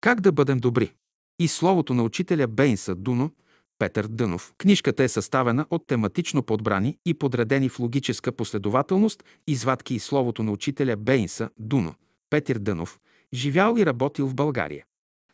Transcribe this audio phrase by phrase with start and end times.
[0.00, 0.92] Как да бъдем добри?
[1.38, 3.30] И словото на учителя Бейнса Дуно,
[3.78, 4.52] Петър Дънов.
[4.58, 10.52] Книжката е съставена от тематично подбрани и подредени в логическа последователност извадки и словото на
[10.52, 11.94] учителя Бейнса Дуно,
[12.30, 12.98] Петър Дънов,
[13.34, 14.84] живял и работил в България.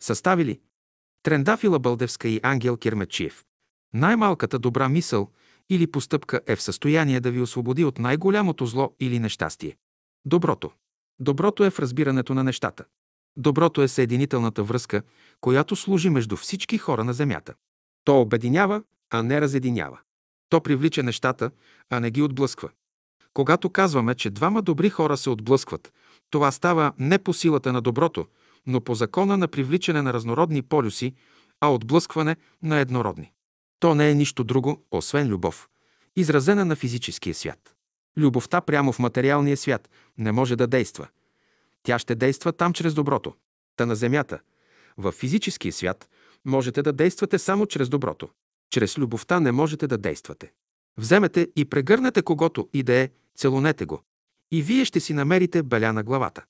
[0.01, 0.61] Съставили
[1.23, 3.45] Трендафила Бълдевска и Ангел Кирмечиев.
[3.95, 5.31] Най-малката добра мисъл
[5.71, 9.77] или постъпка е в състояние да ви освободи от най-голямото зло или нещастие.
[10.25, 10.71] Доброто.
[11.21, 12.85] Доброто е в разбирането на нещата.
[13.37, 15.03] Доброто е съединителната връзка,
[15.41, 17.55] която служи между всички хора на Земята.
[18.05, 19.99] То обединява, а не разединява.
[20.49, 21.51] То привлича нещата,
[21.91, 22.69] а не ги отблъсква.
[23.35, 25.93] Когато казваме, че двама добри хора се отблъскват,
[26.31, 28.27] това става не по силата на доброто,
[28.67, 31.15] но по закона на привличане на разнородни полюси,
[31.61, 33.33] а отблъскване на еднородни.
[33.81, 35.69] То не е нищо друго, освен любов,
[36.17, 37.75] изразена на физическия свят.
[38.17, 41.09] Любовта прямо в материалния свят не може да действа.
[41.85, 43.35] Тя ще действа там чрез доброто.
[43.77, 44.39] Та на земята,
[44.97, 46.09] в физическия свят,
[46.45, 48.29] можете да действате само чрез доброто.
[48.71, 50.53] Чрез любовта не можете да действате.
[50.99, 54.03] Вземете и прегърнете когото и да е, целунете го.
[54.53, 56.45] И вие ще си намерите беля на главата.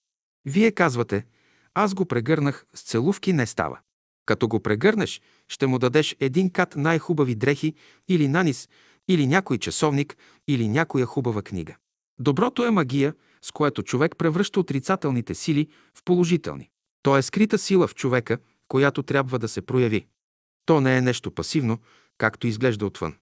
[0.44, 1.26] Вие казвате,
[1.74, 3.78] аз го прегърнах, с целувки не става.
[4.26, 7.74] Като го прегърнеш, ще му дадеш един кат най-хубави дрехи
[8.08, 8.68] или нанис,
[9.08, 10.16] или някой часовник,
[10.48, 11.76] или някоя хубава книга.
[12.18, 16.70] Доброто е магия, с което човек превръща отрицателните сили в положителни.
[17.02, 20.06] То е скрита сила в човека, която трябва да се прояви.
[20.66, 21.78] То не е нещо пасивно,
[22.18, 23.14] както изглежда отвън.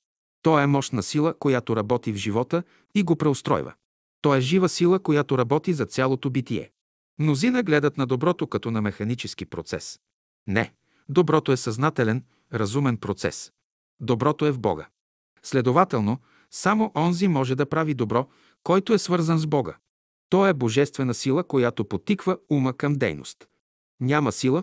[0.42, 2.62] То е мощна сила, която работи в живота
[2.95, 3.73] и го преустройва.
[4.20, 6.70] То е жива сила, която работи за цялото битие.
[7.19, 10.01] Мнозина гледат на доброто като на механически процес.
[10.47, 10.73] Не,
[11.09, 13.53] доброто е съзнателен, разумен процес.
[14.01, 14.89] Доброто е в Бога.
[15.42, 16.19] Следователно,
[16.51, 18.29] само онзи може да прави добро,
[18.62, 19.77] който е свързан с Бога.
[20.33, 23.49] То е божествена сила, която потиква ума към дейност.
[24.01, 24.63] Няма сила,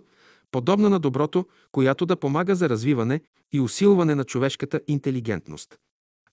[0.51, 5.77] подобна на доброто, която да помага за развиване и усилване на човешката интелигентност.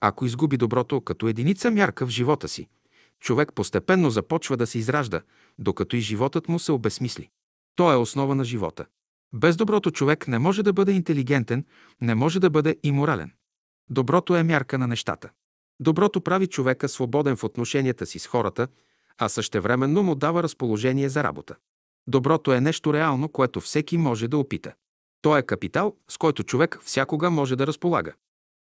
[0.00, 2.68] Ако изгуби доброто като единица мярка в живота си,
[3.20, 5.22] човек постепенно започва да се изражда,
[5.58, 7.28] докато и животът му се обесмисли.
[7.74, 8.86] То е основа на живота.
[9.32, 11.64] Без доброто човек не може да бъде интелигентен,
[12.00, 13.32] не може да бъде и морален.
[13.90, 15.30] Доброто е мярка на нещата.
[15.80, 18.68] Доброто прави човека свободен в отношенията си с хората,
[19.18, 21.56] а същевременно му дава разположение за работа.
[22.06, 24.74] Доброто е нещо реално, което всеки може да опита.
[25.22, 28.12] То е капитал, с който човек всякога може да разполага.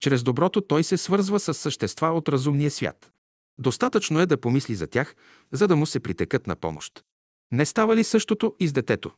[0.01, 3.11] Чрез доброто той се свързва с същества от разумния свят.
[3.59, 5.15] Достатъчно е да помисли за тях,
[5.53, 7.05] за да му се притекат на помощ.
[7.53, 9.11] Не става ли същото и с детето?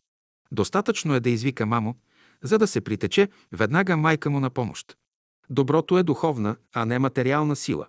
[0.52, 1.94] Достатъчно е да извика мамо,
[2.42, 4.96] за да се притече веднага майка му на помощ.
[5.50, 7.86] Доброто е духовна, а не материална сила.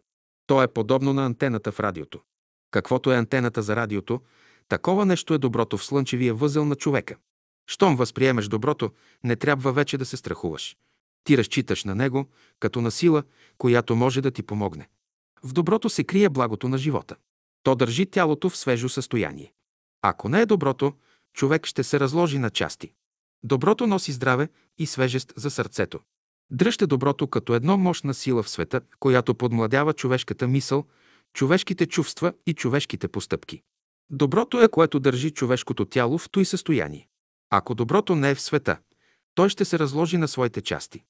[0.48, 2.22] То е подобно на антената в радиото.
[2.76, 4.22] Каквото е антената за радиото,
[4.70, 7.16] такова нещо е доброто в слънчевия възел на човека.
[7.68, 8.92] Щом възприемеш доброто,
[9.24, 10.78] не трябва вече да се страхуваш.
[11.24, 12.26] Ти разчиташ на него
[12.60, 13.24] като на сила,
[13.58, 14.90] която може да ти помогне.
[15.44, 17.16] В доброто се крие благото на живота.
[17.64, 19.54] То държи тялото в свежо състояние.
[20.02, 20.94] Ако не е доброто,
[21.34, 22.92] човек ще се разложи на части.
[23.44, 26.00] Доброто носи здраве и свежест за сърцето.
[26.52, 30.86] Дръжте доброто като едно мощна сила в света, която подмладява човешката мисъл,
[31.36, 33.62] човешките чувства и човешките постъпки.
[34.10, 37.08] Доброто е, което държи човешкото тяло в той състояние.
[37.50, 38.78] Ако доброто не е в света,
[39.36, 41.04] той ще се разложи на своите части.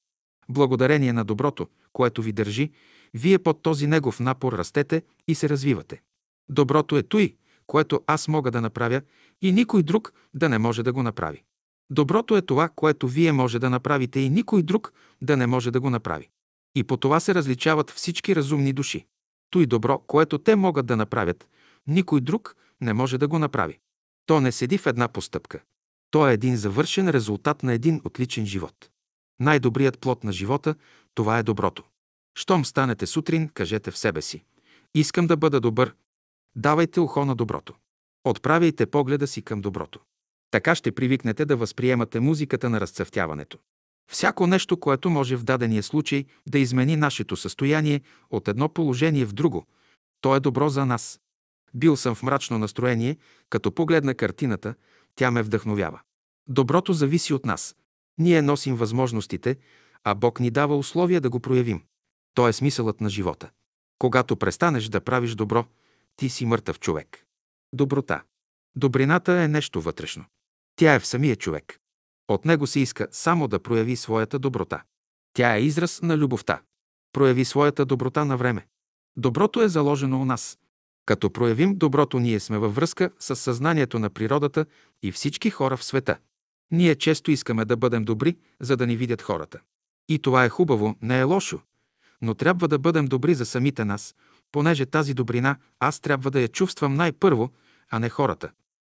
[0.48, 2.70] Благодарение на доброто, което ви държи,
[3.14, 6.02] вие под този негов напор растете и се развивате.
[6.48, 7.36] Доброто е той,
[7.66, 9.02] което аз мога да направя
[9.42, 11.42] и никой друг да не може да го направи.
[11.90, 14.92] Доброто е това, което вие може да направите и никой друг
[15.22, 16.28] да не може да го направи.
[16.74, 19.06] И по това се различават всички разумни души.
[19.56, 21.48] Той добро, което те могат да направят,
[21.86, 23.78] никой друг не може да го направи.
[24.26, 25.60] То не седи в една постъпка.
[26.10, 28.90] То е един завършен резултат на един отличен живот.
[29.40, 30.74] Най-добрият плод на живота–
[31.14, 31.84] това е доброто.
[32.38, 34.44] Щом станете сутрин, кажете в себе си.
[34.94, 35.94] Искам да бъда добър.
[36.56, 37.74] Давайте ухо на доброто.
[38.24, 40.00] Отправяйте погледа си към доброто.
[40.50, 43.58] Така ще привикнете да възприемате музиката на разцъфтяването.
[44.10, 48.00] Всяко нещо, което може в дадения случай да измени нашето състояние
[48.30, 49.66] от едно положение в друго,
[50.20, 51.20] то е добро за нас.
[51.74, 53.16] Бил съм в мрачно настроение,
[53.50, 54.74] като погледна картината,
[55.16, 56.00] тя ме вдъхновява.
[56.48, 57.76] Доброто зависи от нас.
[58.18, 59.56] Ние носим възможностите,
[60.04, 61.82] а Бог ни дава условия да го проявим.
[62.34, 63.50] То е смисълът на живота.
[63.98, 65.64] Когато престанеш да правиш добро,
[66.16, 67.26] ти си мъртъв човек.
[67.72, 68.22] Доброта.
[68.76, 70.24] Добрината е нещо вътрешно.
[70.76, 71.80] Тя е в самия човек.
[72.28, 74.82] От него се иска само да прояви своята доброта.
[75.34, 76.60] Тя е израз на любовта.
[77.12, 78.66] Прояви своята доброта на време.
[79.16, 80.58] Доброто е заложено у нас.
[81.06, 84.66] Като проявим доброто, ние сме във връзка с съзнанието на природата
[85.02, 86.18] и всички хора в света.
[86.70, 89.60] Ние често искаме да бъдем добри, за да ни видят хората.
[90.08, 91.60] И това е хубаво, не е лошо.
[92.22, 94.14] Но трябва да бъдем добри за самите нас,
[94.52, 97.50] понеже тази добрина аз трябва да я чувствам най-първо,
[97.90, 98.50] а не хората.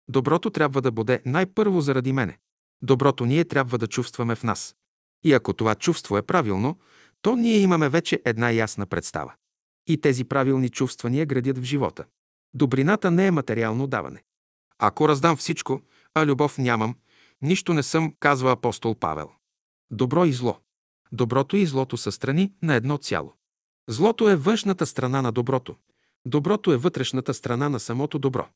[0.07, 2.37] Доброто трябва да бъде най-първо заради мене.
[2.83, 4.75] Доброто ние трябва да чувстваме в нас.
[5.23, 6.79] И ако това чувство е правилно,
[7.21, 9.33] то ние имаме вече една ясна представа.
[9.87, 12.05] И тези правилни чувствания градят в живота.
[12.53, 14.23] Добрината не е материално даване.
[14.79, 15.81] Ако раздам всичко,
[16.13, 16.95] а любов нямам,
[17.41, 19.31] нищо не съм, казва апостол Павел.
[19.91, 20.59] Добро и зло.
[21.11, 23.33] Доброто и злото са страни на едно цяло.
[23.89, 25.75] Злото е външната страна на доброто.
[26.25, 28.47] Доброто е вътрешната страна на самото добро.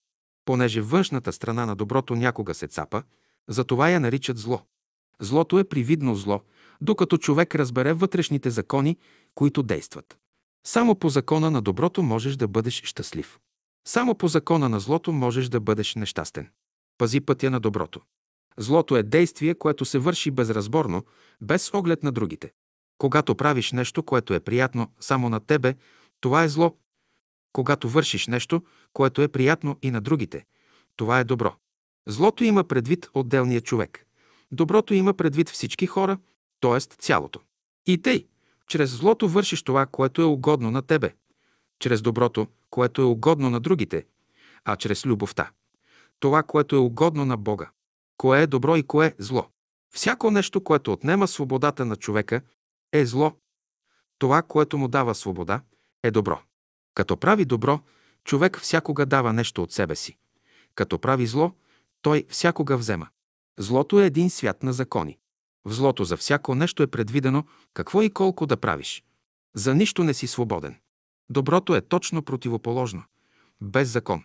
[0.45, 3.03] Понеже външната страна на доброто някога се цапа,
[3.49, 4.61] затова я наричат зло.
[5.19, 6.41] Злото е привидно зло,
[6.81, 8.97] докато човек разбере вътрешните закони,
[9.35, 10.17] които действат.
[10.67, 13.39] Само по закона на доброто можеш да бъдеш щастлив.
[13.87, 16.49] Само по закона на злото можеш да бъдеш нещастен.
[16.97, 18.01] Пази пътя на доброто.
[18.57, 21.05] Злото е действие, което се върши безразборно,
[21.41, 22.51] без оглед на другите.
[22.97, 25.75] Когато правиш нещо, което е приятно само на тебе,
[26.21, 26.77] това е зло.
[27.53, 28.61] Когато вършиш нещо,
[28.93, 30.45] което е приятно и на другите,
[30.95, 31.55] това е добро.
[32.07, 34.05] Злото има предвид отделния човек.
[34.51, 36.17] Доброто има предвид всички хора,
[36.59, 36.79] т.е.
[36.79, 37.39] цялото.
[37.85, 38.27] И тъй,
[38.67, 41.13] чрез злото вършиш това, което е угодно на тебе,
[41.79, 44.05] чрез доброто, което е угодно на другите,
[44.65, 45.51] а чрез любовта.
[46.19, 47.69] Това, което е угодно на Бога.
[48.17, 49.45] Кое е добро и кое е зло?
[49.93, 52.41] Всяко нещо, което отнема свободата на човека,
[52.93, 53.31] е зло.
[54.19, 55.61] Това, което му дава свобода,
[56.03, 56.39] е добро.
[56.93, 57.79] Като прави добро,
[58.23, 60.17] човек всякога дава нещо от себе си.
[60.75, 61.51] Като прави зло,
[62.01, 63.07] той всякога взема.
[63.59, 65.17] Злото е един свят на закони.
[65.65, 69.03] В злото за всяко нещо е предвидено какво и колко да правиш.
[69.55, 70.75] За нищо не си свободен.
[71.29, 73.03] Доброто е точно противоположно.
[73.61, 74.23] Без закон.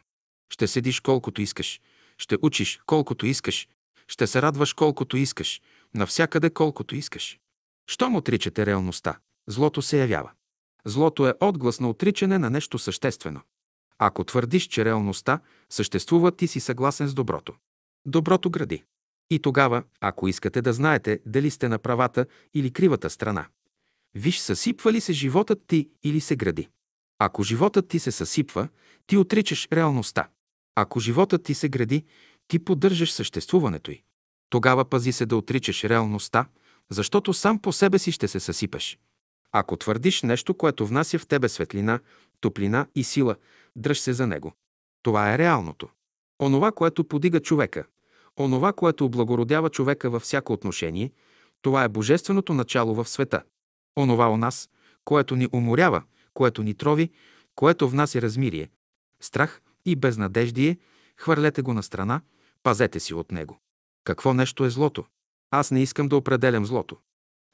[0.52, 1.80] Ще седиш колкото искаш,
[2.18, 3.68] ще учиш колкото искаш,
[4.08, 5.60] ще се радваш колкото искаш,
[5.94, 7.38] навсякъде колкото искаш.
[7.86, 10.30] Щом отричате реалността, злото се явява.
[10.84, 13.40] Злото е отглас на отричане на нещо съществено.
[13.98, 15.40] Ако твърдиш, че реалността
[15.70, 17.54] съществува, ти си съгласен с доброто.
[18.06, 18.84] Доброто гради.
[19.30, 23.46] И тогава, ако искате да знаете дали сте на правата или кривата страна,
[24.14, 26.68] виж съсипва ли се животът ти или се гради.
[27.18, 28.68] Ако животът ти се съсипва,
[29.06, 30.28] ти отричаш реалността.
[30.74, 32.04] Ако животът ти се гради,
[32.48, 34.02] ти поддържаш съществуването й.
[34.50, 36.46] Тогава пази се да отричаш реалността,
[36.90, 38.98] защото сам по себе си ще се съсипеш.
[39.52, 42.00] Ако твърдиш нещо, което внася в тебе светлина,
[42.42, 43.36] топлина и сила,
[43.76, 44.52] дръж се за него.
[45.02, 45.88] Това е реалното.
[46.42, 47.84] Онова, което подига човека,
[48.38, 51.12] онова, което облагородява човека във всяко отношение,
[51.62, 53.42] това е божественото начало в света.
[53.98, 54.70] Онова у нас,
[55.04, 56.02] което ни уморява,
[56.34, 57.10] което ни трови,
[57.54, 58.70] което внася размирие,
[59.20, 60.78] страх и безнадеждие,
[61.16, 62.20] хвърлете го на страна,
[62.62, 63.58] пазете си от него.
[64.04, 65.04] Какво нещо е злото?
[65.50, 66.96] Аз не искам да определям злото.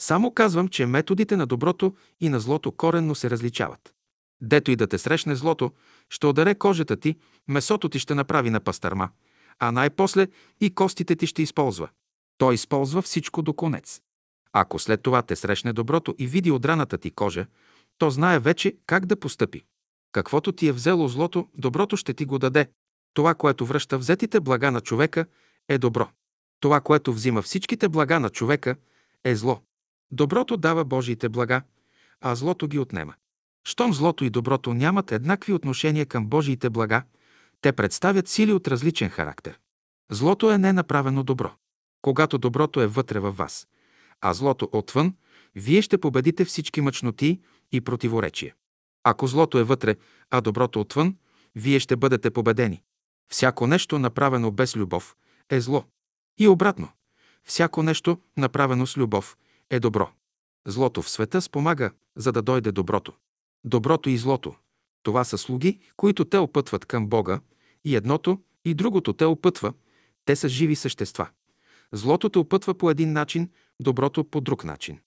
[0.00, 3.94] Само казвам, че методите на доброто и на злото коренно се различават.
[4.40, 5.72] Дето и да те срещне злото,
[6.10, 7.16] ще ударе кожата ти,
[7.48, 9.08] месото ти ще направи на пастърма,
[9.58, 10.28] а най-после
[10.60, 11.88] и костите ти ще използва.
[12.38, 14.00] Той използва всичко до конец.
[14.52, 17.46] Ако след това те срещне доброто и види отраната ти кожа,
[17.98, 19.64] то знае вече как да постъпи.
[20.12, 22.70] Каквото ти е взело злото, доброто ще ти го даде.
[23.14, 25.26] Това, което връща взетите блага на човека,
[25.68, 26.08] е добро.
[26.60, 28.76] Това, което взима всичките блага на човека,
[29.24, 29.62] е зло.
[30.10, 31.62] Доброто дава Божиите блага,
[32.20, 33.14] а злото ги отнема.
[33.64, 37.02] Щом злото и доброто нямат еднакви отношения към Божиите блага,
[37.60, 39.58] те представят сили от различен характер.
[40.10, 41.52] Злото е ненаправено добро.
[42.02, 43.68] Когато доброто е вътре във вас,
[44.20, 45.14] а злото отвън,
[45.54, 47.40] вие ще победите всички мъчноти
[47.72, 48.54] и противоречия.
[49.04, 49.96] Ако злото е вътре,
[50.30, 51.16] а доброто отвън,
[51.54, 52.82] вие ще бъдете победени.
[53.30, 55.16] Всяко нещо, направено без любов,
[55.50, 55.84] е зло.
[56.38, 56.88] И обратно.
[57.44, 59.36] Всяко нещо, направено с любов,
[59.70, 60.10] е добро.
[60.66, 63.12] Злото в света спомага, за да дойде доброто.
[63.64, 64.54] Доброто и злото–
[65.08, 67.40] това са слуги, които те опътват към Бога,
[67.84, 69.72] и едното, и другото те опътва,
[70.24, 71.28] те са живи същества.
[71.92, 73.50] Злото те опътва по един начин,
[73.80, 75.00] доброто по друг начин.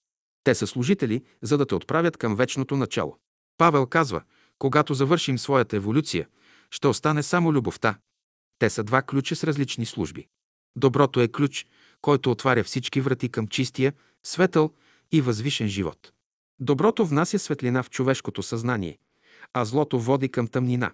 [0.43, 3.17] Те са служители, за да те отправят към вечното начало.
[3.57, 4.21] Павел казва,
[4.59, 6.27] когато завършим своята еволюция,
[6.71, 7.97] ще остане само любовта.
[8.59, 10.27] Те са два ключа с различни служби.
[10.75, 11.67] Доброто е ключ,
[12.01, 13.93] който отваря всички врати към чистия,
[14.23, 14.73] светъл
[15.11, 16.11] и възвишен живот.
[16.61, 18.97] Доброто внася светлина в човешкото съзнание,
[19.53, 20.91] а злото води към тъмнина.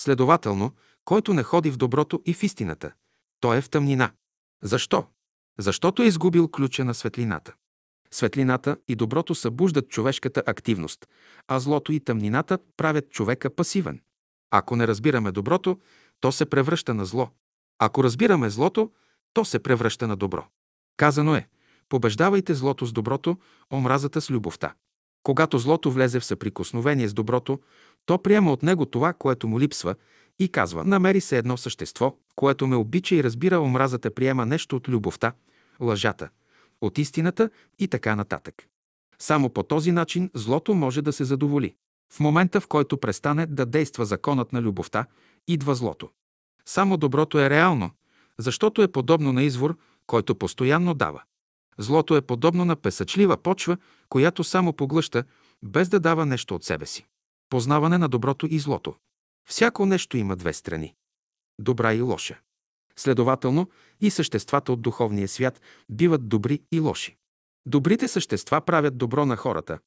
[0.00, 0.72] Следователно,
[1.04, 2.92] който не ходи в доброто и в истината,
[3.40, 4.10] той е в тъмнина.
[4.62, 5.06] Защо?
[5.58, 7.54] Защото е изгубил ключа на светлината.
[8.10, 11.08] Светлината и доброто събуждат човешката активност,
[11.48, 14.00] а злото и тъмнината правят човека пасивен.
[14.50, 15.80] Ако не разбираме доброто,
[16.20, 17.30] то се превръща на зло.
[17.78, 18.92] Ако разбираме злото,
[19.32, 20.46] то се превръща на добро.
[20.96, 21.48] Казано е,
[21.88, 23.38] побеждавайте злото с доброто,
[23.72, 24.74] омразата с любовта.
[25.22, 27.58] Когато злото влезе в съприкосновение с доброто,
[28.06, 29.94] то приема от него това, което му липсва
[30.38, 34.88] и казва, намери се едно същество, което ме обича и разбира омразата приема нещо от
[34.88, 35.32] любовта,
[35.80, 36.28] лъжата,
[36.80, 38.54] от истината и така нататък.
[39.18, 41.74] Само по този начин злото може да се задоволи.
[42.12, 45.06] В момента, в който престане да действа законът на любовта,
[45.48, 46.10] идва злото.
[46.66, 47.90] Само доброто е реално,
[48.38, 51.22] защото е подобно на извор, който постоянно дава.
[51.78, 53.76] Злото е подобно на песъчлива почва,
[54.08, 55.24] която само поглъща,
[55.62, 57.06] без да дава нещо от себе си.
[57.48, 58.94] Познаване на доброто и злото.
[59.48, 60.94] Всяко нещо има две страни–
[61.58, 62.38] добра и лоша.
[62.96, 63.70] Следователно,
[64.00, 67.16] и съществата от духовния свят биват добри и лоши.
[67.66, 69.78] Добрите същества правят добро на хората,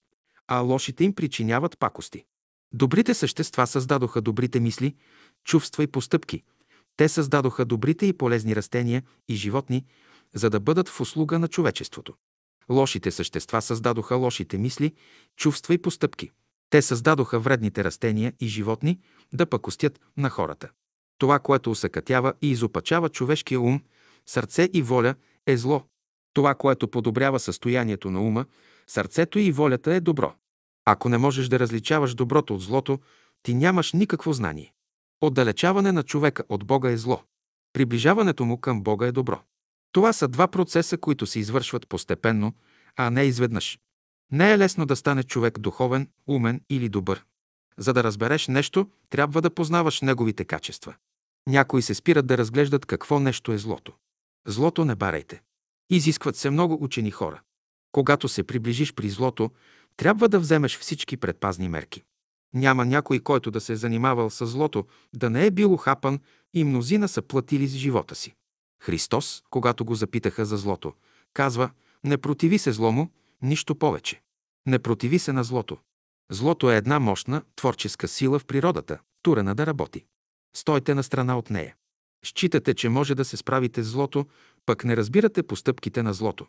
[0.47, 2.25] а лошите им причиняват пакости.
[2.73, 4.95] Добрите същества създадоха добрите мисли,
[5.43, 6.43] чувства и постъпки.
[6.97, 9.85] Те създадоха добрите и полезни растения и животни,
[10.35, 12.13] за да бъдат в услуга на човечеството.
[12.69, 14.93] Лошите същества създадоха лошите мисли,
[15.37, 16.31] чувства и постъпки.
[16.69, 18.99] Те създадоха вредните растения и животни
[19.33, 20.69] да пакостят на хората.
[21.17, 23.81] Това, което усъкътява и изопачава човешкия ум,
[24.25, 25.15] сърце и воля,
[25.47, 25.83] е зло.
[26.33, 28.45] Това, което подобрява състоянието на ума,
[28.87, 30.33] сърцето и волята е добро.
[30.85, 32.99] Ако не можеш да различаваш доброто от злото,
[33.43, 34.73] ти нямаш никакво знание.
[35.21, 37.23] Отдалечаване на човека от Бога е зло.
[37.73, 39.41] Приближаването му към Бога е добро.
[39.91, 42.53] Това са два процеса, които се извършват постепенно,
[42.97, 43.79] а не изведнъж.
[44.31, 47.25] Не е лесно да стане човек духовен, умен или добър.
[47.77, 50.95] За да разбереш нещо, трябва да познаваш неговите качества.
[51.47, 53.93] Някои се спират да разглеждат какво нещо е злото.
[54.47, 55.41] Злото не барайте.
[55.89, 57.41] Изискват се много учени хора.
[57.91, 59.51] Когато се приближиш при злото,
[59.97, 62.03] трябва да вземеш всички предпазни мерки.
[62.53, 66.19] Няма някой, който да се е занимавал с злото, да не е бил хапан
[66.53, 68.33] и мнозина са платили с живота си.
[68.81, 70.93] Христос, когато го запитаха за злото,
[71.33, 71.69] казва,
[72.03, 73.09] не противи се злому,
[73.41, 74.21] нищо повече.
[74.65, 75.77] Не противи се на злото.
[76.31, 80.05] Злото е една мощна, творческа сила в природата, турена да работи.
[80.55, 81.75] Стойте на страна от нея.
[82.25, 84.25] Считате, че може да се справите с злото,
[84.65, 86.47] пък не разбирате постъпките на злото.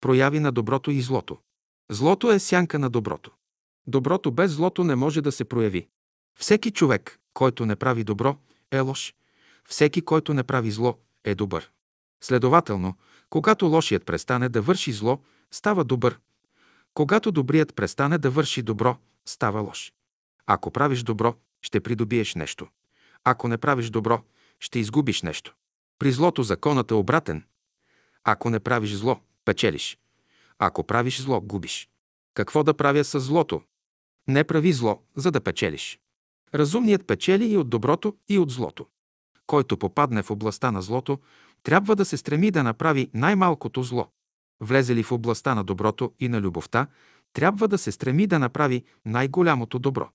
[0.00, 1.38] Прояви на доброто и злото.
[1.90, 3.30] Злото е сянка на доброто.
[3.86, 5.88] Доброто без злото не може да се прояви.
[6.38, 8.36] Всеки човек, който не прави добро,
[8.70, 9.14] е лош.
[9.68, 11.70] Всеки, който не прави зло, е добър.
[12.20, 12.94] Следователно,
[13.30, 15.18] когато лошият престане да върши зло,
[15.50, 16.18] става добър.
[16.94, 19.92] Когато добрият престане да върши добро, става лош.
[20.46, 22.68] Ако правиш добро, ще придобиеш нещо.
[23.24, 24.22] Ако не правиш добро,
[24.60, 25.54] ще изгубиш нещо.
[25.98, 27.44] При злото законът е обратен.
[28.24, 29.98] Ако не правиш зло, печелиш.
[30.58, 31.88] Ако правиш зло, губиш.
[32.34, 33.62] Какво да правя с злото?
[34.28, 36.00] Не прави зло, за да печелиш.
[36.54, 38.86] Разумният печели и от доброто, и от злото.
[39.46, 41.18] Който попадне в областта на злото,
[41.62, 44.08] трябва да се стреми да направи най-малкото зло.
[44.60, 46.86] Влезе ли в областта на доброто и на любовта,
[47.32, 50.08] трябва да се стреми да направи най-голямото добро.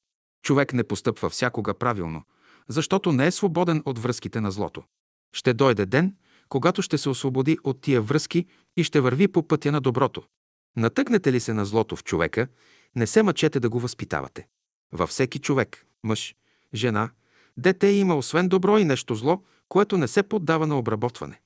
[0.44, 2.24] Човек не постъпва всякога правилно,
[2.68, 4.84] защото не е свободен от връзките на злото.
[5.34, 6.16] Ще дойде ден,
[6.50, 8.46] когато ще се освободи от тия връзки
[8.78, 10.24] и ще върви по пътя на доброто.
[10.78, 12.48] Натъкнете ли се на злото в човека,
[12.96, 14.48] не се мъчете да го възпитавате.
[14.92, 16.36] Във всеки човек, мъж,
[16.74, 17.10] жена,
[17.60, 21.42] дете има освен добро и нещо зло, което не се поддава на обработване.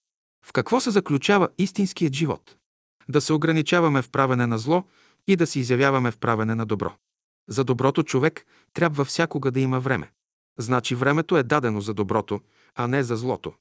[0.45, 2.55] В какво се заключава истинският живот?
[3.09, 4.83] Да се ограничаваме в правене на зло
[5.27, 6.93] и да се изявяваме в правене на добро.
[7.49, 10.11] За доброто човек трябва всякога да има време.
[10.59, 12.39] Значи времето е дадено за доброто,
[12.75, 13.53] а не за злото.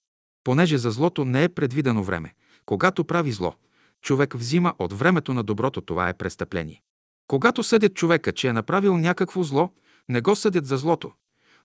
[0.44, 2.34] Понеже за злото не е предвидено време.
[2.66, 3.54] Когато прави зло,
[4.02, 6.82] човек взима от времето на доброто, това е престъпление.
[7.26, 9.70] Когато съдят човека, че е направил някакво зло,
[10.08, 11.12] не го съдят за злото,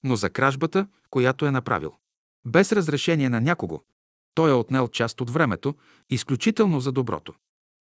[0.04, 1.94] но за кражбата, която е направил.
[2.46, 3.82] Без разрешение на някого,
[4.34, 5.76] той е отнел част от времето,
[6.10, 7.34] изключително за доброто.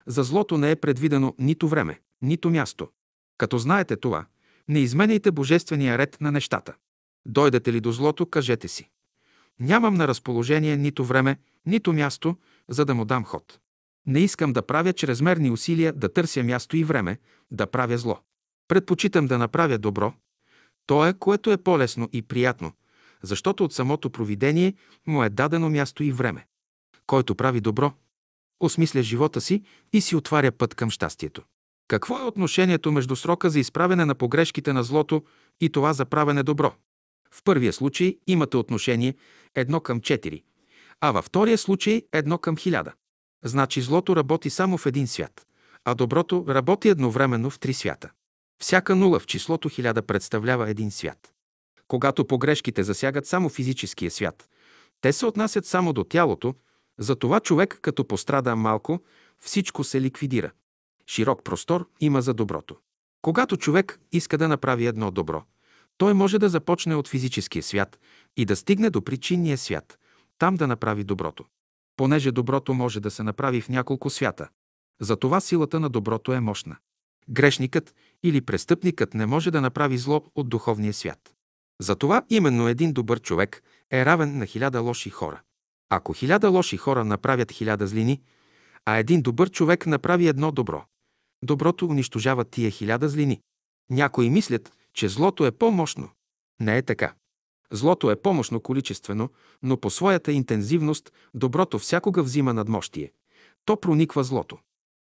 [0.07, 2.89] За злото не е предвидено нито време, нито място.
[3.38, 4.25] Като знаете това,
[4.67, 6.74] не изменяйте божествения ред на нещата.
[7.25, 8.89] Дойдете ли до злото, кажете си.
[9.60, 12.38] Нямам на разположение нито време, нито място,
[12.69, 13.60] за да му дам ход.
[14.07, 17.17] Не искам да правя чрезмерни усилия да търся място и време,
[17.51, 18.19] да правя зло.
[18.67, 20.13] Предпочитам да направя добро.
[20.86, 22.72] То е, което е по-лесно и приятно,
[23.24, 24.74] защото от самото провидение
[25.08, 26.46] му е дадено място и време.
[27.08, 27.94] Който прави добро,
[28.60, 29.63] осмисля живота си
[29.94, 31.42] и си отваря път към щастието.
[31.88, 35.24] Какво е отношението между срока за изправене на погрешките на злото
[35.62, 36.74] и това за правене добро?
[37.32, 39.15] В първия случай имате отношение
[39.56, 40.44] едно към 4,
[41.01, 42.92] а във втория случай едно към 1000.
[43.44, 45.46] Значи злото работи само в един свят,
[45.86, 48.12] а доброто работи едновременно в три свята.
[48.62, 51.34] Всяка нула в числото 1000 представлява един свят.
[51.88, 54.50] Когато погрешките засягат само физическия свят,
[55.02, 56.56] те се отнасят само до тялото,
[57.00, 59.00] затова човек, като пострада малко,
[59.40, 60.52] всичко се ликвидира.
[61.08, 62.76] Широк простор има за доброто.
[63.22, 65.44] Когато човек иска да направи едно добро,
[65.98, 68.00] той може да започне от физическия свят
[68.38, 70.00] и да стигне до причинния свят,
[70.38, 71.46] там да направи доброто.
[71.98, 74.50] Понеже доброто може да се направи в няколко свята.
[75.02, 76.78] Затова силата на доброто е мощна.
[77.29, 81.34] Грешникът или престъпникът не може да направи зло от духовния свят.
[81.82, 85.41] Затова именно един добър човек е равен на хиляда лоши хора.
[85.89, 88.22] Ако хиляда лоши хора направят хиляда злини,
[88.86, 90.86] а един добър човек направи едно добро,
[91.44, 93.41] доброто унищожава тия хиляда злини.
[93.89, 96.10] Някои мислят, че злото е по-мощно.
[96.62, 97.13] Не е така.
[97.72, 99.29] Злото е помощно количествено,
[99.63, 103.12] но по своята интензивност доброто всякога взима надмощие.
[103.65, 104.58] То прониква злото.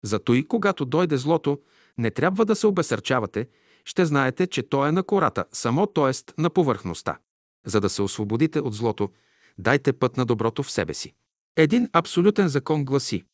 [0.05, 1.61] Зато и когато дойде злото,
[1.99, 3.49] не трябва да се обесърчавате,
[3.85, 6.41] ще знаете, че то е на кората, само т.е.
[6.43, 7.19] на повърхността.
[7.67, 9.11] За да се освободите от злото,
[9.59, 11.15] дайте път на доброто в себе си.
[11.57, 13.25] Един абсолютен закон гласи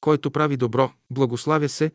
[0.00, 1.92] който прави добро, благославя се,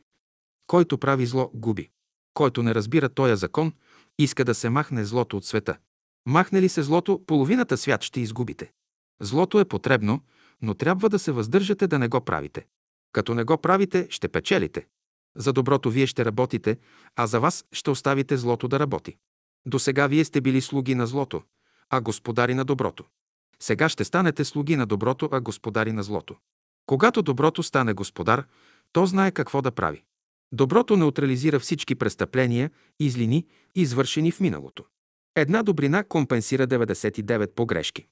[0.67, 1.89] който прави зло, губи.
[2.33, 3.73] Който не разбира този закон,
[4.19, 5.77] иска да се махне злото от света.
[6.25, 8.71] Махне ли се злото, половината свят ще изгубите.
[9.21, 10.21] Злото е потребно,
[10.61, 12.65] но трябва да се въздържате да не го правите.
[13.11, 14.87] Като не го правите, ще печелите.
[15.35, 16.77] За доброто вие ще работите,
[17.15, 19.17] а за вас ще оставите злото да работи.
[19.65, 21.43] До сега вие сте били слуги на злото,
[21.89, 23.05] а господари на доброто.
[23.59, 26.35] Сега ще станете слуги на доброто, а господари на злото.
[26.85, 28.45] Когато доброто стане господар,
[28.91, 30.03] то знае какво да прави.
[30.51, 34.83] Доброто неутрализира всички престъпления и злини, извършени в миналото.
[35.35, 38.07] Една добрина компенсира 99 погрешки.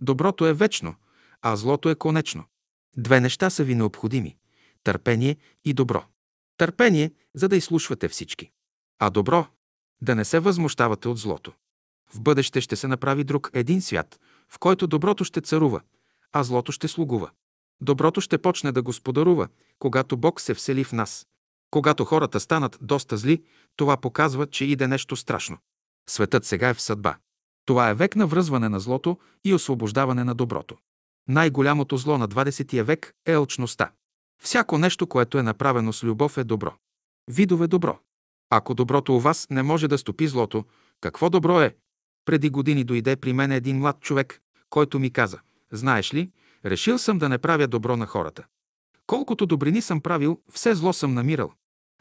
[0.00, 0.94] Доброто е вечно,
[1.42, 2.44] а злото е конечно.
[2.96, 4.36] Две неща са ви необходими–
[4.84, 6.04] търпение и добро.
[6.56, 8.50] Търпение, за да изслушвате всички.
[8.98, 9.46] А добро–
[10.02, 11.52] да не се възмущавате от злото.
[12.14, 15.80] В бъдеще ще се направи друг един свят, в който доброто ще царува,
[16.32, 17.30] а злото ще слугува.
[17.80, 21.26] Доброто ще почне да господарува, когато Бог се всели в нас.
[21.70, 23.42] Когато хората станат доста зли,
[23.76, 25.58] това показва, че иде нещо страшно.
[26.08, 27.16] Светът сега е в съдба.
[27.66, 30.76] Това е век на връзване на злото и освобождаване на доброто.
[31.28, 33.90] Най-голямото зло на 20 век е алчността.
[34.42, 36.74] Всяко нещо, което е направено с любов е добро.
[37.30, 37.98] Видове добро.
[38.50, 40.64] Ако доброто у вас не може да стопи злото,
[41.00, 41.76] какво добро е?
[42.24, 45.38] Преди години дойде при мен един млад човек, който ми каза,
[45.72, 46.30] знаеш ли,
[46.64, 48.44] решил съм да не правя добро на хората.
[49.06, 51.52] Колкото добрини съм правил, все зло съм намирал.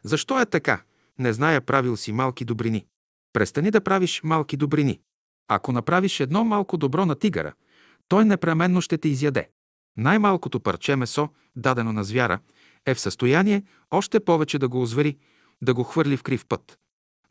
[0.04, 0.84] Защо е така?
[1.20, 2.86] Не зная, правил си малки добрини.
[3.34, 5.00] Престани да правиш малки добрини.
[5.48, 7.54] Ако направиш едно малко добро на тигъра,
[8.08, 9.50] той непременно ще те изяде.
[9.98, 12.40] Най-малкото парче месо, дадено на звяра,
[12.86, 15.18] е в състояние още повече да го озвери,
[15.62, 16.80] да го хвърли в крив път.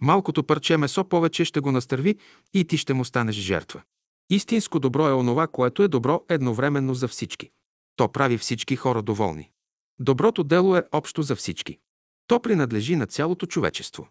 [0.00, 2.16] Малкото парче месо повече ще го настърви
[2.54, 3.82] и ти ще му станеш жертва.
[4.30, 7.50] Истинско добро е онова, което е добро едновременно за всички.
[7.96, 9.50] То прави всички хора доволни.
[9.98, 11.78] Доброто дело е общо за всички.
[12.26, 14.08] То принадлежи на цялото човечество.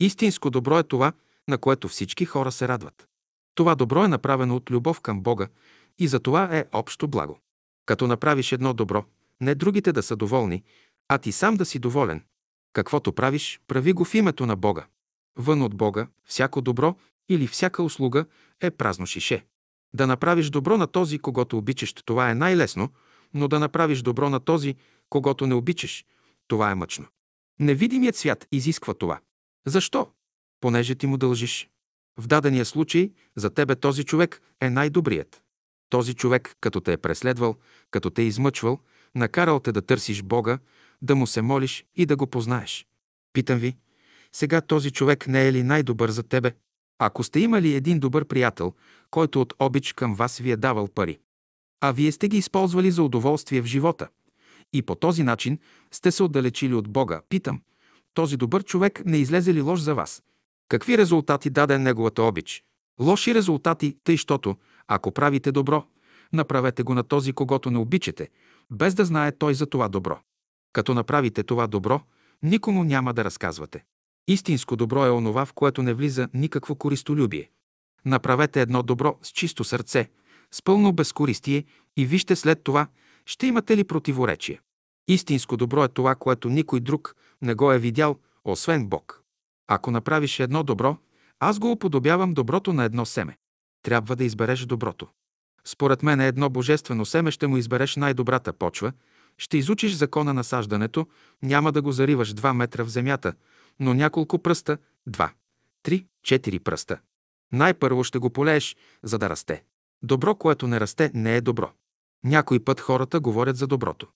[0.00, 1.12] Истинско добро е това,
[1.48, 3.08] на което всички хора се радват.
[3.54, 5.48] Това добро е направено от любов към Бога
[5.98, 7.38] и за това е общо благо.
[7.90, 9.04] Като направиш едно добро,
[9.40, 10.62] не другите да са доволни,
[11.08, 12.24] а ти сам да си доволен.
[12.72, 14.86] Каквото правиш, прави го в името на Бога.
[15.36, 16.96] Вън от Бога, всяко добро
[17.28, 18.24] или всяка услуга
[18.60, 19.44] е празно шише.
[19.94, 22.88] Да направиш добро на този, когато обичаш, това е най-лесно,
[23.34, 24.74] но да направиш добро на този,
[25.08, 26.04] когато не обичаш,
[26.48, 27.06] това е мъчно.
[27.58, 29.20] Невидимият свят изисква това.
[29.66, 30.08] Защо?
[30.60, 31.68] Понеже ти му дължиш.
[32.18, 35.42] В дадения случай за тебе този човек е най-добрият.
[35.90, 37.56] Този човек, като те е преследвал,
[37.90, 38.78] като те е измъчвал,
[39.14, 40.58] накарал те да търсиш Бога,
[41.02, 42.86] да му се молиш и да го познаеш.
[43.32, 43.76] Питам ви,
[44.32, 46.52] сега този човек не е ли най-добър за тебе?
[46.98, 48.74] Ако сте имали един добър приятел,
[49.10, 51.18] който от обич към вас ви е давал пари,
[51.80, 54.08] а вие сте ги използвали за удоволствие в живота,
[54.72, 55.58] и по този начин
[55.90, 57.60] сте се отдалечили от Бога, питам,
[58.14, 60.22] този добър човек не излезе ли лош за вас?
[60.68, 62.64] Какви резултати даде неговата обич?
[63.00, 64.56] Лоши резултати, тъй щото,
[64.92, 65.84] ако правите добро,
[66.32, 68.28] направете го на този, когато не обичате,
[68.70, 70.18] без да знае той за това добро.
[70.72, 72.00] Като направите това добро,
[72.42, 73.84] никому няма да разказвате.
[74.28, 77.50] Истинско добро е онова, в което не влиза никакво користолюбие.
[78.04, 80.10] Направете едно добро с чисто сърце,
[80.50, 81.64] с пълно безкористие
[81.96, 82.86] и вижте след това,
[83.26, 84.60] ще имате ли противоречие.
[85.08, 89.22] Истинско добро е това, което никой друг не го е видял, освен Бог.
[89.68, 90.96] Ако направиш едно добро,
[91.40, 93.36] аз го уподобявам доброто на едно семе.
[93.82, 95.08] Трябва да избереш доброто.
[95.64, 98.92] Според мен едно божествено семе ще му избереш най-добрата почва,
[99.38, 101.06] ще изучиш закона на саждането,
[101.42, 103.34] няма да го зариваш два метра в земята,
[103.80, 105.32] но няколко пръста, два,
[105.82, 107.00] три, четири пръста.
[107.52, 109.64] Най-първо ще го полееш, за да расте.
[110.02, 111.72] Добро, което не расте, не е добро.
[112.24, 114.08] Някой път хората говорят за доброто.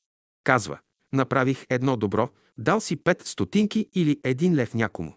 [0.44, 0.78] Казва,
[1.14, 5.14] Направих едно добро, дал си пет стотинки или един лев някому.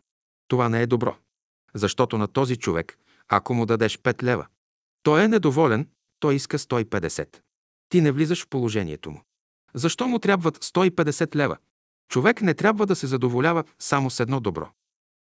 [0.47, 1.15] Това не е добро.
[1.73, 4.47] Защото на този човек, ако му дадеш 5 лева,
[5.03, 5.87] той е недоволен,
[6.19, 7.37] той иска 150.
[7.89, 9.21] Ти не влизаш в положението му.
[9.73, 11.57] Защо му трябват 150 лева?
[12.09, 14.69] Човек не трябва да се задоволява само с едно добро.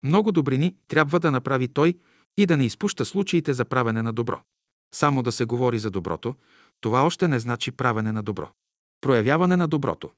[0.02, 1.98] Много добрини трябва да направи той
[2.36, 4.40] и да не изпуща случаите за правене на добро.
[4.94, 6.34] Само да се говори за доброто,
[6.80, 8.48] това още не значи правене на добро.
[9.00, 10.10] Проявяване на доброто.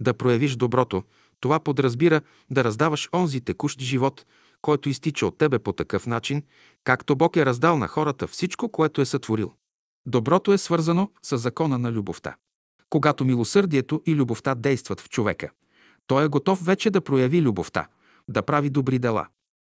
[0.00, 1.02] Да проявиш доброто,
[1.40, 4.26] това подразбира да раздаваш онзи текущ живот,
[4.64, 6.42] който изтича от тебе по такъв начин,
[6.84, 9.52] както Бог е раздал на хората всичко, което е сътворил.
[10.06, 12.36] Доброто е свързано с закона на любовта.
[12.90, 15.50] Когато милосърдието и любовта действат в човека,
[16.06, 17.86] той е готов вече да прояви любовта,
[18.28, 19.26] да прави добри дела.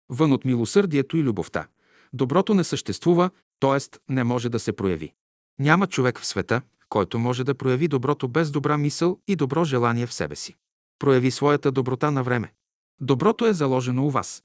[0.08, 1.66] Вън от милосърдието и любовта,
[2.12, 3.30] доброто не съществува,
[3.60, 4.12] т.е.
[4.12, 5.12] не може да се прояви.
[5.58, 10.06] Няма човек в света, който може да прояви доброто без добра мисъл и добро желание
[10.06, 10.56] в себе си.
[10.98, 12.52] Прояви своята доброта на време.
[13.00, 14.42] Доброто е заложено у вас.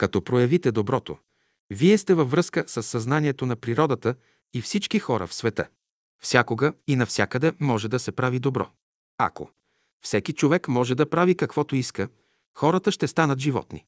[0.00, 1.18] Като проявите доброто,
[1.70, 4.14] вие сте във връзка с съзнанието на природата
[4.54, 5.68] и всички хора в света.
[6.22, 8.70] Всякога и навсякъде може да се прави добро.
[9.18, 9.50] Ако
[10.04, 12.08] всеки човек може да прави каквото иска,
[12.54, 13.84] хората ще станат животни.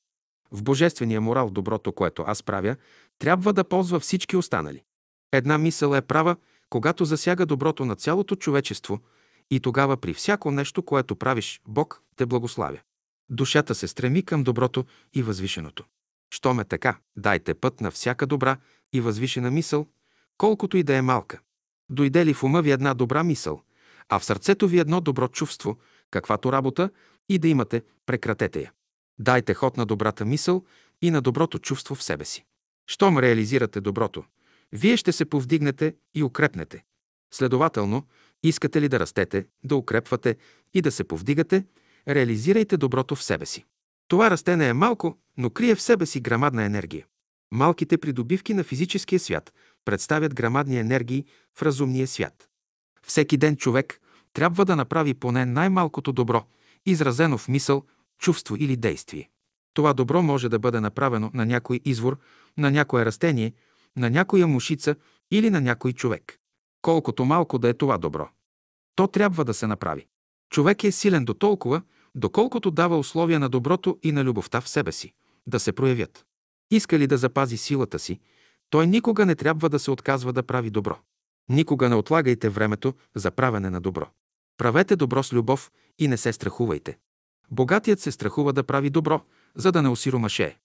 [0.50, 2.76] В божествения морал доброто, което аз правя,
[3.18, 4.82] трябва да ползва всички останали.
[5.32, 6.36] Една мисъл е права,
[6.70, 9.00] когато засяга доброто на цялото човечество
[9.50, 12.80] и тогава при всяко нещо, което правиш, Бог те благославя.
[13.30, 15.84] Душата се стреми към доброто и възвишеното.
[16.32, 18.56] Що ме така, дайте път на всяка добра
[18.92, 19.86] и възвишена мисъл,
[20.38, 21.40] колкото и да е малка.
[21.90, 23.62] Дойде ли в ума ви една добра мисъл,
[24.08, 25.78] а в сърцето ви едно добро чувство,
[26.10, 26.90] каквато работа
[27.28, 28.72] и да имате, прекратете я.
[29.18, 30.64] Дайте ход на добрата мисъл
[31.02, 32.44] и на доброто чувство в себе си.
[32.86, 34.24] Щом реализирате доброто,
[34.72, 36.84] вие ще се повдигнете и укрепнете.
[37.34, 38.06] Следователно,
[38.42, 40.36] искате ли да растете, да укрепвате
[40.74, 41.64] и да се повдигате,
[42.08, 43.64] реализирайте доброто в себе си.
[44.08, 47.06] Това растене е малко, но крие в себе си грамадна енергия.
[47.52, 49.52] Малките придобивки на физическия свят
[49.84, 51.24] представят грамадни енергии
[51.58, 52.48] в разумния свят.
[53.06, 54.00] Всеки ден човек
[54.32, 56.44] трябва да направи поне най-малкото добро,
[56.86, 57.82] изразено в мисъл,
[58.18, 59.30] чувство или действие.
[59.74, 62.18] Това добро може да бъде направено на някой извор,
[62.58, 63.52] на някое растение,
[63.96, 64.96] на някоя мушица
[65.30, 66.38] или на някой човек.
[66.82, 68.28] Колкото малко да е това добро.
[68.94, 70.06] То трябва да се направи.
[70.50, 71.82] Човек е силен до толкова,
[72.14, 75.12] доколкото дава условия на доброто и на любовта в себе си,
[75.46, 76.24] да се проявят.
[76.70, 78.20] Иска ли да запази силата си,
[78.70, 80.98] той никога не трябва да се отказва да прави добро.
[81.48, 84.08] Никога не отлагайте времето за правене на добро.
[84.58, 86.98] Правете добро с любов и не се страхувайте.
[87.50, 89.20] Богатият се страхува да прави добро,
[89.54, 90.58] за да не осиромаше.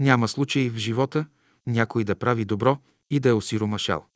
[0.00, 1.26] Няма случай в живота
[1.66, 2.78] някой да прави добро
[3.10, 4.06] и да е осиромашал.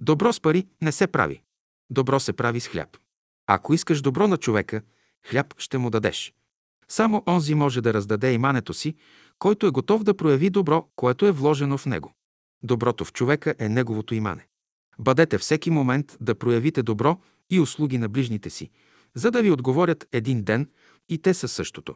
[0.00, 1.42] Добро с пари не се прави.
[1.90, 2.96] Добро се прави с хляб.
[3.46, 4.82] Ако искаш добро на човека,
[5.26, 6.34] хляб ще му дадеш.
[6.88, 8.94] Само онзи може да раздаде имането си,
[9.38, 12.12] който е готов да прояви добро, което е вложено в него.
[12.62, 14.46] Доброто в човека е неговото имане.
[14.98, 18.70] Бъдете всеки момент да проявите добро и услуги на ближните си,
[19.14, 20.70] за да ви отговорят един ден
[21.08, 21.94] и те са същото.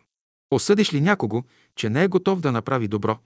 [0.50, 1.42] Осъдиш ли някого,
[1.76, 3.18] че не е готов да направи добро,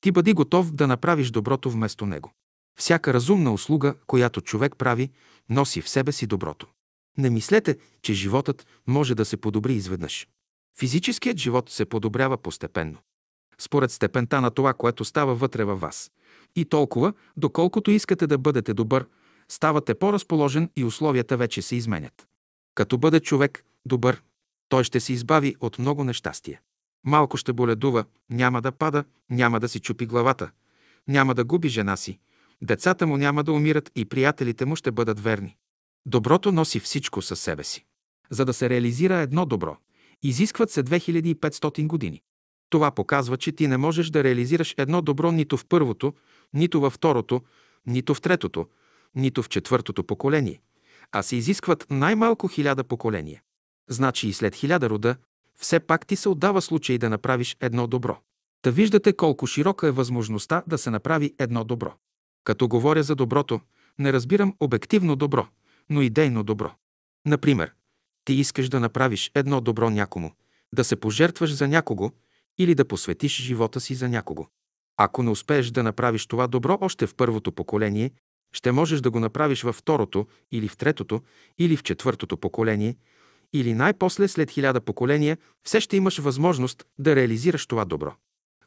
[0.00, 2.32] ти бъди готов да направиш доброто вместо него.
[2.78, 5.10] Всяка разумна услуга, която човек прави,
[5.48, 6.66] носи в себе си доброто.
[7.18, 10.28] Не мислете, че животът може да се подобри изведнъж.
[10.78, 12.98] Физическият живот се подобрява постепенно.
[13.58, 16.10] Според степента на това, което става вътре във вас.
[16.56, 19.06] И толкова, доколкото искате да бъдете добър,
[19.48, 22.28] ставате по-разположен и условията вече се изменят.
[22.74, 24.22] Като бъде човек добър,
[24.68, 26.60] той ще се избави от много нещастия.
[27.04, 30.50] Малко ще боледува, няма да пада, няма да си чупи главата,
[31.08, 32.18] няма да губи жена си,
[32.62, 35.56] децата му няма да умират и приятелите му ще бъдат верни.
[36.06, 37.84] Доброто носи всичко със себе си.
[38.30, 39.76] За да се реализира едно добро,
[40.22, 42.22] изискват се 2500 години.
[42.70, 46.14] Това показва, че ти не можеш да реализираш едно добро нито в първото,
[46.54, 47.40] нито във второто,
[47.86, 48.66] нито в третото,
[49.14, 50.60] нито в четвъртото поколение,
[51.12, 53.42] а се изискват най-малко хиляда поколения.
[53.88, 55.16] Значи и след хиляда рода,
[55.56, 58.18] все пак ти се отдава случай да направиш едно добро.
[58.62, 61.94] Та виждате колко широка е възможността да се направи едно добро.
[62.44, 63.60] Като говоря за доброто,
[63.98, 65.46] не разбирам обективно добро,
[65.92, 66.74] но идейно добро.
[67.26, 67.72] Например,
[68.24, 70.30] ти искаш да направиш едно добро някому,
[70.74, 72.10] да се пожертваш за някого
[72.58, 74.46] или да посветиш живота си за някого.
[74.96, 78.10] Ако не успееш да направиш това добро още в първото поколение,
[78.52, 81.22] ще можеш да го направиш във второто или в третото
[81.58, 82.96] или в четвъртото поколение–
[83.52, 88.14] или най-после след хиляда поколения, все ще имаш възможност да реализираш това добро.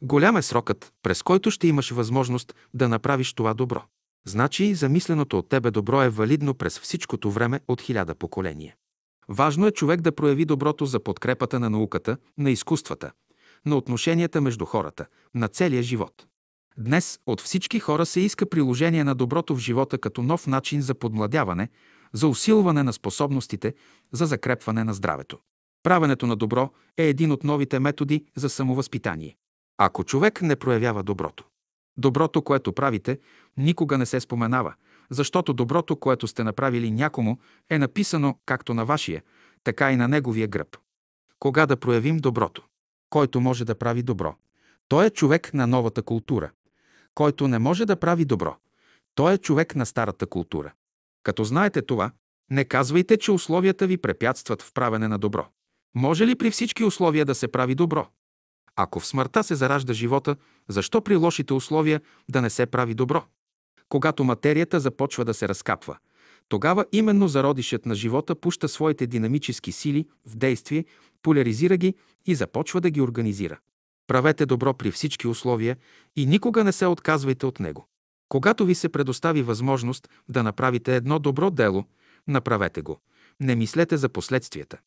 [0.02, 3.82] Голям е срокът, през който ще имаш възможност да направиш това добро.
[4.28, 8.74] Значи замисленото от тебе добро е валидно през всичкото време от хиляда поколения.
[9.28, 13.12] Важно е човек да прояви доброто за подкрепата на науката, на изкуствата,
[13.66, 16.26] на отношенията между хората, на целия живот.
[16.78, 20.94] Днес от всички хора се иска приложение на доброто в живота като нов начин за
[20.94, 21.68] подмладяване,
[22.12, 23.74] за усилване на способностите,
[24.12, 25.38] за закрепване на здравето.
[25.82, 29.36] Правенето на добро е един от новите методи за самовъзпитание.
[29.78, 31.44] Ако човек не проявява доброто,
[31.98, 33.18] доброто, което правите,
[33.56, 34.74] никога не се споменава,
[35.10, 37.38] защото доброто, което сте направили някому,
[37.70, 39.22] е написано както на вашия,
[39.64, 40.76] така и на неговия гръб.
[41.38, 42.62] Кога да проявим доброто?
[43.10, 44.34] Който може да прави добро.
[44.88, 46.50] Той е човек на новата култура.
[47.14, 48.56] Който не може да прави добро.
[49.14, 50.72] Той е човек на старата култура.
[51.22, 52.10] Като знаете това,
[52.50, 55.46] не казвайте, че условията ви препятстват в правене на добро.
[55.94, 58.06] Може ли при всички условия да се прави добро?
[58.76, 60.36] Ако в смъртта се заражда живота,
[60.68, 63.24] защо при лошите условия да не се прави добро?
[63.88, 65.96] Когато материята започва да се разкапва,
[66.48, 70.84] тогава именно зародишът на живота пуща своите динамически сили в действие,
[71.22, 71.94] поляризира ги
[72.26, 73.58] и започва да ги организира.
[74.06, 75.76] Правете добро при всички условия
[76.16, 77.88] и никога не се отказвайте от него.
[78.28, 81.84] Когато ви се предостави възможност да направите едно добро дело,
[82.28, 83.00] направете го.
[83.40, 84.78] Не мислете за последствията.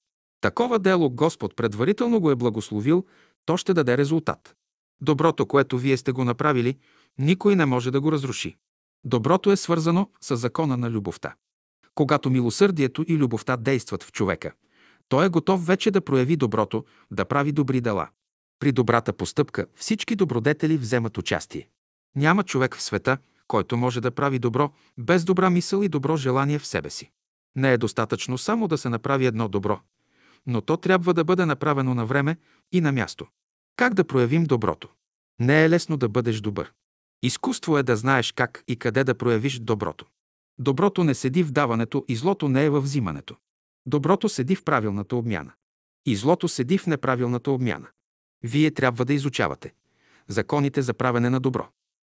[0.41, 3.06] Такова дело Господ предварително го е благословил,
[3.49, 4.55] то ще даде резултат.
[5.01, 6.77] Доброто, което вие сте го направили,
[7.17, 8.57] никой не може да го разруши.
[9.03, 11.35] Доброто е свързано с закона на любовта.
[11.95, 14.51] Когато милосърдието и любовта действат в човека,
[15.07, 18.09] той е готов вече да прояви доброто, да прави добри дела.
[18.59, 21.69] При добрата постъпка всички добродетели вземат участие.
[22.15, 26.59] Няма човек в света, който може да прави добро без добра мисъл и добро желание
[26.59, 27.12] в себе си.
[27.55, 29.79] Не е достатъчно само да се направи едно добро,
[30.47, 32.38] но то трябва да бъде направено на време
[32.71, 33.28] и на място.
[33.75, 34.89] Как да проявим доброто?
[35.39, 36.73] Не е лесно да бъдеш добър.
[37.23, 40.06] Изкуство е да знаеш как и къде да проявиш доброто.
[40.60, 43.36] Доброто не седи в даването и злото не е във взимането.
[43.86, 45.52] Доброто седи в правилната обмяна.
[46.06, 47.88] И злото седи в неправилната обмяна.
[48.43, 49.73] Вие трябва да изучавате
[50.30, 51.67] законите за правене на добро.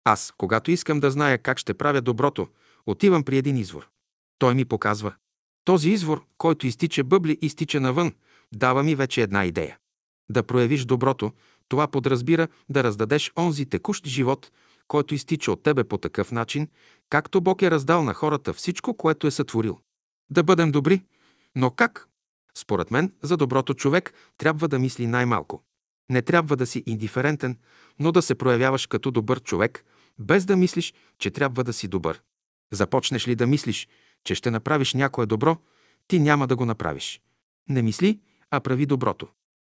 [0.04, 2.48] Аз, когато искам да зная как ще правя доброто,
[2.86, 3.90] отивам при един извор.
[4.40, 5.14] Той ми показва.
[5.66, 8.14] Този извор, който изтича бъбли, изтича навън,
[8.54, 9.78] дава ми вече една идея.
[10.30, 11.32] Да проявиш доброто,
[11.70, 14.52] това подразбира да раздадеш онзи текущ живот,
[14.88, 16.68] който изтича от тебе по такъв начин,
[17.10, 19.80] както Бог е раздал на хората всичко, което е сътворил.
[20.30, 21.04] Да бъдем добри,
[21.56, 22.08] но как?
[22.58, 25.64] Според мен, за доброто човек трябва да мисли най-малко.
[26.10, 27.58] Не трябва да си индиферентен,
[28.00, 29.86] но да се проявяваш като добър човек,
[30.20, 32.22] без да мислиш, че трябва да си добър.
[32.72, 33.88] Започнеш ли да мислиш,
[34.24, 35.58] че ще направиш някое добро,
[36.08, 37.22] ти няма да го направиш.
[37.70, 38.20] Не мисли,
[38.52, 39.28] а прави доброто.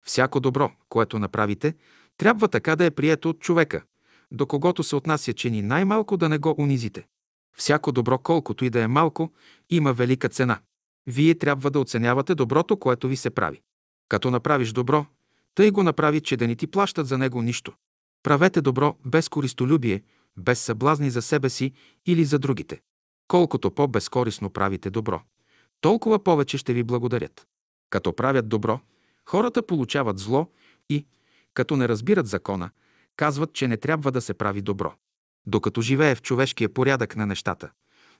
[0.07, 1.75] Всяко добро, което направите,
[2.17, 3.83] трябва така да е прието от човека,
[4.31, 7.07] до когото се отнася, че ни най-малко да не го унизите.
[7.57, 9.33] Всяко добро, колкото и да е малко,
[9.71, 10.59] има велика цена.
[11.07, 13.61] Вие трябва да оценявате доброто, което ви се прави.
[14.09, 15.07] Като направиш добро,
[15.55, 17.73] тъй го направи, че да ни ти плащат за него нищо.
[18.23, 20.03] Правете добро без користолюбие,
[20.37, 21.73] без съблазни за себе си
[22.07, 22.81] или за другите.
[23.29, 25.23] Колкото по-безкорисно правите добро,
[25.81, 27.47] толкова повече ще ви благодарят.
[27.91, 28.81] Като правят добро,
[29.27, 30.47] хората получават зло
[30.91, 31.07] и,
[31.55, 32.71] като не разбират закона,
[33.17, 34.95] казват, че не трябва да се прави добро.
[35.47, 37.71] Докато живее в човешкия порядък на нещата,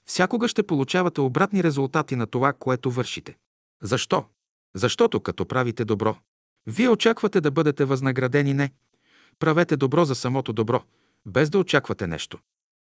[0.05, 3.37] всякога ще получавате обратни резултати на това, което вършите.
[3.83, 4.25] Защо?
[4.75, 6.17] Защото като правите добро,
[6.67, 8.73] вие очаквате да бъдете възнаградени не.
[9.39, 10.83] Правете добро за самото добро,
[11.27, 12.39] без да очаквате нещо.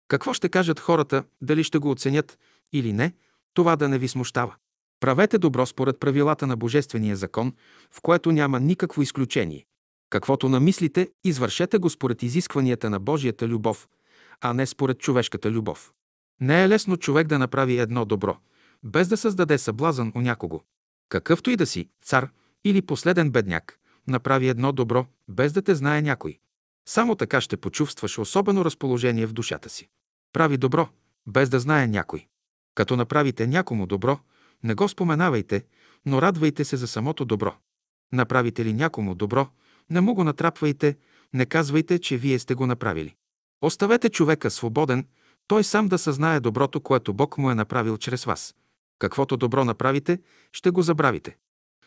[0.08, 2.40] Какво ще кажат хората, дали ще го оценят
[2.74, 3.14] или не,
[3.54, 4.56] това да не ви смущава.
[5.00, 7.54] Правете добро според правилата на Божествения закон,
[7.92, 9.66] в което няма никакво изключение.
[10.10, 13.88] Каквото намислите, извършете го според изискванията на Божията любов,
[14.42, 15.92] а не според човешката любов.
[16.42, 18.38] Не е лесно човек да направи едно добро,
[18.84, 20.62] без да създаде съблазън у някого.
[21.10, 22.30] Какъвто и да си, цар
[22.64, 26.40] или последен бедняк, направи едно добро, без да те знае някой.
[26.88, 29.90] Само така ще почувстваш особено разположение в душата си.
[30.34, 30.90] Прави добро,
[31.28, 32.28] без да знае някой.
[32.76, 34.20] Като направите някому добро,
[34.64, 35.66] не го споменавайте,
[36.06, 37.56] но радвайте се за самото добро.
[38.14, 39.48] Направите ли някому добро,
[39.90, 40.98] не му го натрапвайте,
[41.34, 43.16] не казвайте, че вие сте го направили.
[43.62, 45.08] Оставете човека свободен,
[45.48, 48.56] той сам да съзнае доброто, което Бог му е направил чрез вас.
[49.00, 50.20] Каквото добро направите,
[50.52, 51.38] ще го забравите.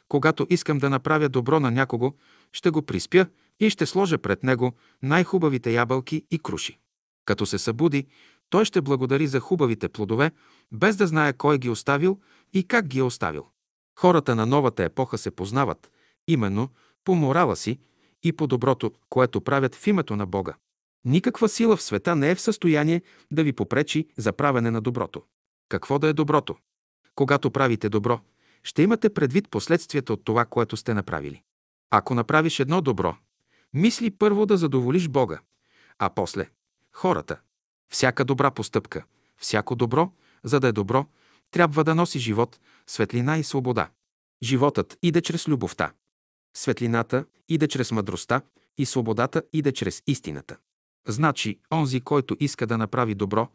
[0.09, 2.14] Когато искам да направя добро на някого,
[2.53, 3.26] ще го приспя
[3.61, 4.72] и ще сложа пред него
[5.03, 6.79] най-хубавите ябълки и круши.
[7.24, 8.06] Като се събуди,
[8.50, 10.30] той ще благодари за хубавите плодове,
[10.72, 12.18] без да знае кой ги оставил
[12.52, 13.46] и как ги е оставил.
[13.98, 15.90] Хората на новата епоха се познават,
[16.28, 16.68] именно
[17.04, 17.78] по морала си
[18.22, 20.54] и по доброто, което правят в името на Бога.
[21.04, 25.22] Никаква сила в света не е в състояние да ви попречи за правене на доброто.
[25.68, 26.56] Какво да е доброто?
[27.14, 28.20] Когато правите добро,
[28.62, 31.42] ще имате предвид последствията от това, което сте направили.
[31.90, 33.16] Ако направиш едно добро,
[33.74, 35.40] мисли първо да задоволиш Бога,
[35.98, 36.50] а после–
[36.92, 37.40] хората.
[37.92, 39.05] Всяка добра постъпка,
[39.37, 40.12] всяко добро,
[40.44, 41.07] за да е добро,
[41.50, 43.90] трябва да носи живот, светлина и свобода.
[44.42, 45.92] Животът иде чрез любовта.
[46.57, 48.42] Светлината иде чрез мъдростта
[48.79, 50.57] и свободата иде чрез истината.
[51.09, 53.48] Значи, онзи, който иска да направи добро,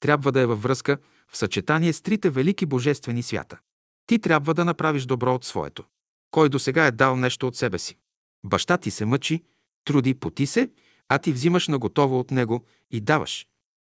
[0.00, 3.58] трябва да е във връзка, в съчетание с трите велики божествени свята.
[4.06, 5.84] Ти трябва да направиш добро от своето.
[6.30, 7.96] Кой до сега е дал нещо от себе си?
[8.44, 9.44] Баща ти се мъчи,
[9.84, 10.70] труди, поти се,
[11.14, 13.46] а ти взимаш на готово от него и даваш.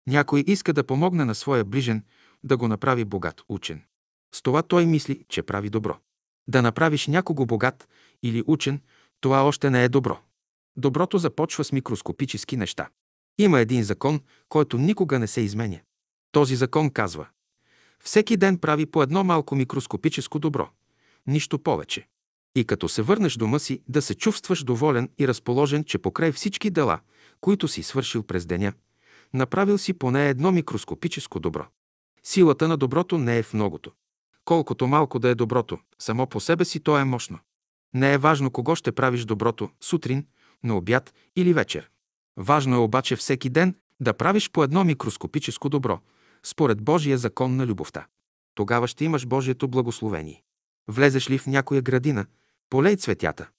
[0.08, 2.04] Някой иска да помогне на своя ближен,
[2.44, 3.82] да го направи богат учен.
[4.36, 5.98] С това той мисли, че прави добро.
[6.48, 7.90] Да направиш някого богат
[8.24, 8.82] или учен,
[9.20, 10.20] това още не е добро.
[10.78, 12.90] Доброто започва с микроскопически неща.
[13.38, 15.80] Има един закон, който никога не се изменя.
[16.32, 17.28] Този закон казва
[18.04, 20.70] всеки ден прави по едно малко микроскопическо добро.
[21.28, 22.08] Нищо повече.
[22.56, 26.70] И като се върнеш дома си, да се чувстваш доволен и разположен, че покрай всички
[26.70, 27.00] дела,
[27.42, 28.74] които си свършил през деня,
[29.34, 31.66] направил си поне едно микроскопическо добро.
[32.24, 33.92] Силата на доброто не е в многото.
[34.46, 37.40] Колкото малко да е доброто, само по себе си то е мощно.
[37.94, 40.26] Не е важно кого ще правиш доброто сутрин,
[40.64, 41.90] на обяд или вечер.
[42.38, 46.00] Важно е обаче всеки ден да правиш по едно микроскопическо добро,
[46.44, 48.06] според Божия закон на любовта.
[48.56, 50.44] Тогава ще имаш Божието благословение.
[50.88, 52.26] Влезеш ли в някоя градина,
[52.72, 53.50] полей цветята.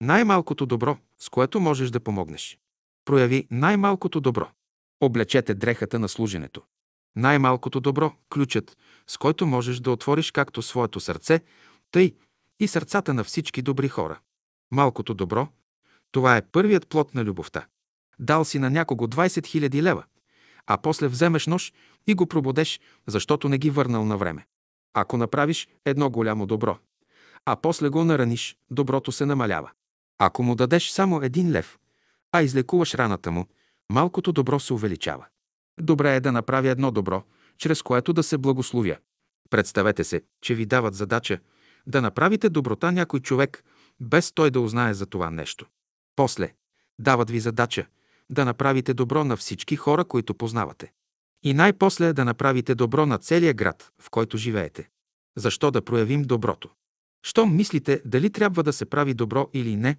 [0.00, 2.58] Най-малкото добро, с което можеш да помогнеш.
[3.04, 4.50] Прояви най-малкото добро.
[5.00, 6.62] Облечете дрехата на служенето.
[7.16, 8.76] Най-малкото добро, ключът,
[9.06, 11.40] с който можеш да отвориш както своето сърце,
[11.90, 12.14] тъй
[12.60, 14.20] и сърцата на всички добри хора.
[14.70, 15.48] Малкото добро,
[16.12, 17.66] това е първият плод на любовта.
[18.18, 20.04] Дал си на някого 20 000 лева,
[20.66, 21.72] а после вземеш нож
[22.06, 24.46] и го прободеш, защото не ги върнал на време.
[24.94, 26.78] Ако направиш едно голямо добро,
[27.46, 29.70] а после го нараниш, доброто се намалява.
[30.18, 31.78] Ако му дадеш само един лев,
[32.32, 33.46] а излекуваш раната му,
[33.92, 35.26] малкото добро се увеличава.
[35.80, 37.22] Добре е да направя едно добро,
[37.58, 38.96] чрез което да се благословя.
[39.50, 41.38] Представете се, че ви дават задача
[41.86, 43.64] да направите доброта някой човек,
[44.00, 45.66] без той да узнае за това нещо.
[46.16, 46.52] После
[46.98, 47.86] дават ви задача
[48.30, 50.92] да направите добро на всички хора, които познавате.
[51.42, 54.88] И най-после да направите добро на целия град, в който живеете.
[55.36, 56.70] Защо да проявим доброто?
[57.22, 59.96] Щом мислите дали трябва да се прави добро или не,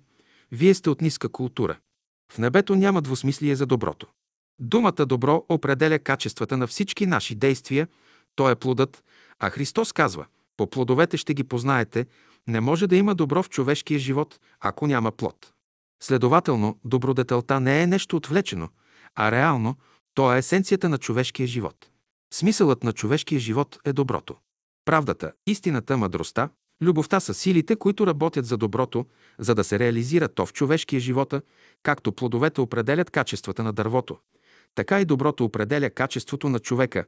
[0.52, 1.78] вие сте от ниска култура.
[2.32, 4.08] В небето няма двусмислие за доброто.
[4.60, 7.88] Думата добро определя качествата на всички наши действия,
[8.36, 9.04] то е плодът,
[9.40, 10.26] а Христос казва,
[10.58, 12.06] по плодовете ще ги познаете,
[12.48, 15.54] не може да има добро в човешкия живот, ако няма плод.
[16.04, 18.70] Следователно, добродетелта не е нещо отвлечено,
[19.16, 19.76] а реално,
[20.14, 21.90] то е есенцията на човешкия живот.
[22.34, 24.36] Смисълът на човешкия живот е доброто.
[24.86, 26.50] Правдата, истината, мъдростта,
[26.82, 29.06] любовта са силите, които работят за доброто,
[29.40, 31.42] за да се реализира то в човешкия живота,
[31.84, 34.18] както плодовете определят качествата на дървото,
[34.76, 37.06] така и доброто определя качеството на човека.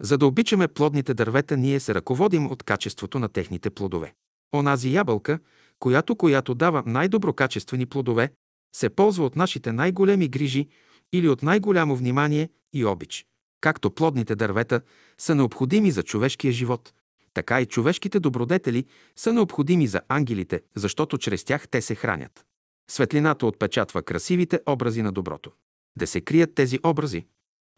[0.00, 4.14] За да обичаме плодните дървета, ние се ръководим от качеството на техните плодове.
[4.54, 5.38] Онази ябълка,
[5.78, 8.32] която, която дава най-доброкачествени плодове,
[8.76, 10.68] се ползва от нашите най-големи грижи
[11.12, 13.26] или от най-голямо внимание и обич.
[13.60, 14.80] Както плодните дървета
[15.18, 16.92] са необходими за човешкия живот,
[17.34, 18.84] така и човешките добродетели
[19.16, 22.44] са необходими за ангелите, защото чрез тях те се хранят.
[22.90, 25.52] Светлината отпечатва красивите образи на доброто.
[25.96, 27.26] Да се крият тези образи?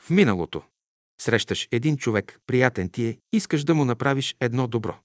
[0.00, 0.62] В миналото.
[1.20, 4.98] Срещаш един човек, приятен ти е, искаш да му направиш едно добро.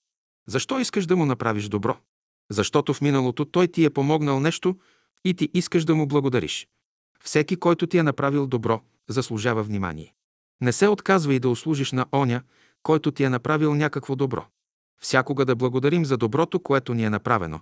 [0.47, 1.97] Защо искаш да му направиш добро?
[2.51, 4.77] Защото в миналото той ти е помогнал нещо
[5.25, 6.67] и ти искаш да му благодариш.
[7.23, 10.13] Всеки, който ти е направил добро, заслужава внимание.
[10.61, 12.41] Не се отказва и да услужиш на оня,
[12.87, 14.45] който ти е направил някакво добро.
[15.01, 17.59] Всякога да благодарим за доброто, което ни е направено,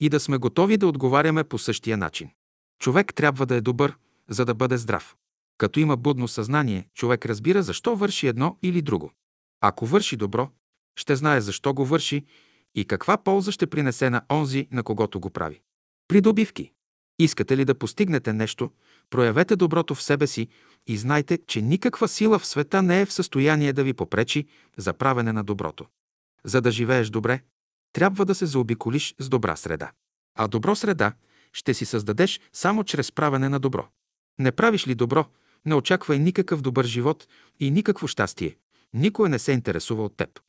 [0.00, 2.30] и да сме готови да отговаряме по същия начин.
[2.78, 3.96] Човек трябва да е добър,
[4.28, 5.16] за да бъде здрав.
[5.58, 9.12] Като има будно съзнание, човек разбира защо върши едно или друго.
[9.60, 10.48] Ако върши добро,
[10.96, 12.24] ще знае защо го върши
[12.74, 15.60] и каква полза ще принесе на онзи, на когото го прави.
[16.08, 16.72] Придобивки.
[17.22, 18.70] Искате ли да постигнете нещо,
[19.10, 20.48] проявете доброто в себе си
[20.86, 24.46] и знайте, че никаква сила в света не е в състояние да ви попречи
[24.76, 25.86] за правене на доброто.
[26.44, 27.40] За да живееш добре,
[27.92, 29.90] трябва да се заобиколиш с добра среда.
[30.38, 31.12] А добро среда
[31.52, 33.88] ще си създадеш само чрез правене на добро.
[34.38, 35.24] Не правиш ли добро,
[35.64, 37.28] не очаквай никакъв добър живот
[37.60, 38.56] и никакво щастие.
[38.94, 40.40] Никой не се интересува от теб.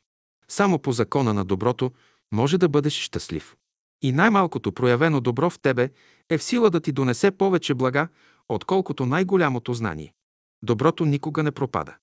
[0.47, 1.91] Само по закона на доброто
[2.31, 3.55] може да бъдеш щастлив.
[4.03, 5.89] И най-малкото проявено добро в тебе
[6.29, 8.07] е в сила да ти донесе повече блага,
[8.49, 10.13] отколкото най-голямото знание.
[10.63, 11.95] Доброто никога не пропада.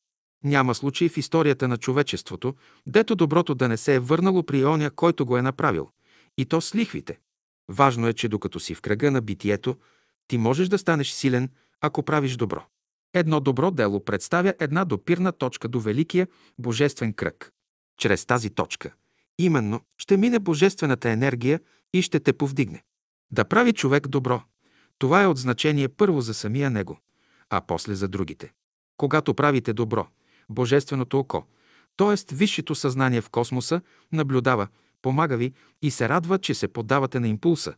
[0.44, 2.54] Няма случай в историята на човечеството,
[2.86, 5.88] дето доброто да не се е върнало при оня, който го е направил.
[6.38, 7.18] И то с лихвите.
[7.68, 9.76] Важно е, че докато си в кръга на битието,
[10.28, 11.48] ти можеш да станеш силен,
[11.80, 12.62] ако правиш добро.
[13.14, 16.28] Едно добро дело представя една допирна точка до великия
[16.58, 17.52] божествен кръг.
[17.98, 18.92] Чрез тази точка,
[19.38, 21.60] именно, ще мине божествената енергия
[21.94, 22.82] и ще те повдигне.
[23.30, 24.42] Да прави човек добро,
[24.98, 26.98] това е от значение първо за самия него,
[27.50, 28.52] а после за другите.
[28.96, 30.06] Когато правите добро,
[30.48, 31.44] божественото око,
[31.96, 32.34] т.е.
[32.34, 33.80] висшето съзнание в космоса,
[34.12, 34.68] наблюдава,
[35.02, 37.74] помага ви и се радва, че се поддавате на импулса,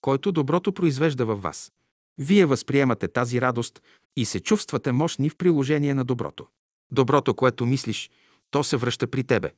[0.00, 1.72] който доброто произвежда във вас.
[2.18, 3.82] Вие възприемате тази радост
[4.16, 6.46] и се чувствате мощни в приложение на доброто.
[6.92, 8.10] Доброто, което мислиш,
[8.50, 9.52] то се връща при тебе.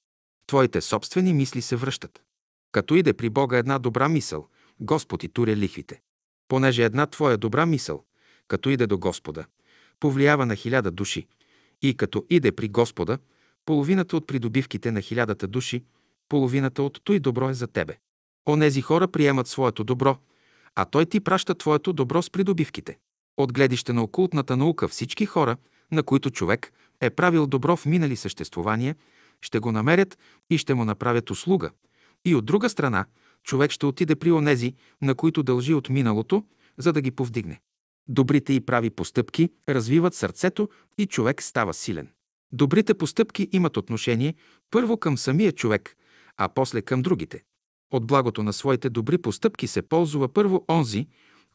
[0.46, 2.22] Твоите собствени мисли се връщат.
[2.72, 4.48] Като иде при Бога една добра мисъл,
[4.80, 6.00] Господ и туря лихвите.
[6.48, 8.04] Понеже една твоя добра мисъл,
[8.48, 9.44] като иде до Господа,
[10.00, 11.26] повлиява на хиляда души,
[11.82, 13.18] и като иде при Господа,
[13.64, 15.84] половината от придобивките на хилядата души,
[16.28, 17.98] половината от той добро е за тебе.
[18.48, 20.18] Онези хора приемат своето добро,
[20.74, 22.98] а той ти праща твоето добро с придобивките.
[23.36, 25.56] От гледище на окултната наука всички хора,
[25.92, 28.96] на които човек е правил добро в минали съществувания,
[29.40, 30.18] ще го намерят
[30.50, 31.70] и ще му направят услуга.
[32.28, 33.04] И от друга страна,
[33.44, 36.44] човек ще отиде при онези, на които дължи от миналото,
[36.78, 37.60] за да ги повдигне.
[38.08, 40.68] Добрите и прави постъпки развиват сърцето
[40.98, 42.08] и човек става силен.
[42.52, 44.34] Добрите постъпки имат отношение
[44.70, 45.96] първо към самия човек,
[46.36, 47.44] а после към другите.
[47.92, 51.06] От благото на своите добри постъпки се ползва първо онзи,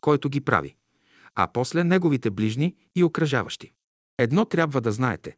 [0.01, 0.75] който ги прави,
[1.35, 3.71] а после неговите ближни и окръжаващи.
[4.17, 5.37] Едно трябва да знаете.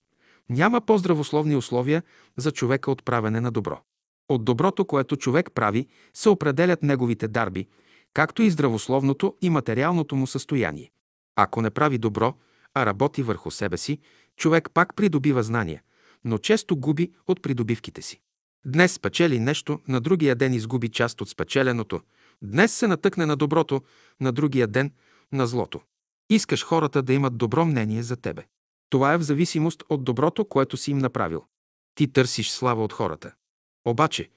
[0.50, 2.04] Няма по-здравословни условия
[2.38, 3.82] за човека от правене на добро.
[4.30, 7.68] От доброто, което човек прави, се определят неговите дарби,
[8.14, 10.92] както и здравословното и материалното му състояние.
[11.36, 12.34] Ако не прави добро,
[12.74, 14.00] а работи върху себе си,
[14.38, 15.82] човек пак придобива знания,
[16.24, 18.22] но често губи от придобивките си.
[18.66, 22.02] Днес спечели нещо, на другия ден изгуби част от спечеленото.
[22.42, 23.82] Днес се натъкне на доброто,
[24.22, 24.92] на другия ден
[25.32, 25.82] на злото.
[26.30, 28.44] Искаш хората да имат добро мнение за тебе.
[28.90, 31.44] Това е в зависимост от доброто, което си им направил.
[31.96, 33.34] Ти търсиш слава от хората.
[33.86, 34.30] Обаче,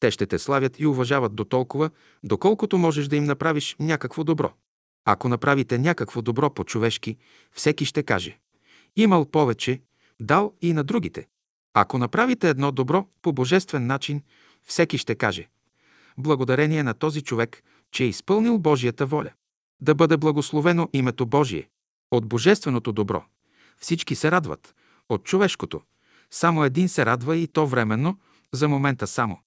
[0.00, 1.90] те ще те славят и уважават до толкова,
[2.24, 4.52] доколкото можеш да им направиш някакво добро.
[5.04, 7.16] Ако направите някакво добро по-човешки,
[7.52, 8.38] всеки ще каже
[8.96, 9.80] «Имал повече,
[10.20, 11.26] дал и на другите».
[11.74, 14.22] Ако направите едно добро по божествен начин,
[14.64, 15.48] всеки ще каже
[16.18, 19.30] «Благодарение на този човек, че е изпълнил Божията воля».
[19.80, 21.68] Да бъде благословено името Божие.
[22.10, 23.24] От божественото добро.
[23.78, 24.74] Всички се радват.
[25.08, 25.80] От човешкото.
[26.30, 28.18] Само един се радва и то временно,
[28.56, 29.38] за момента само.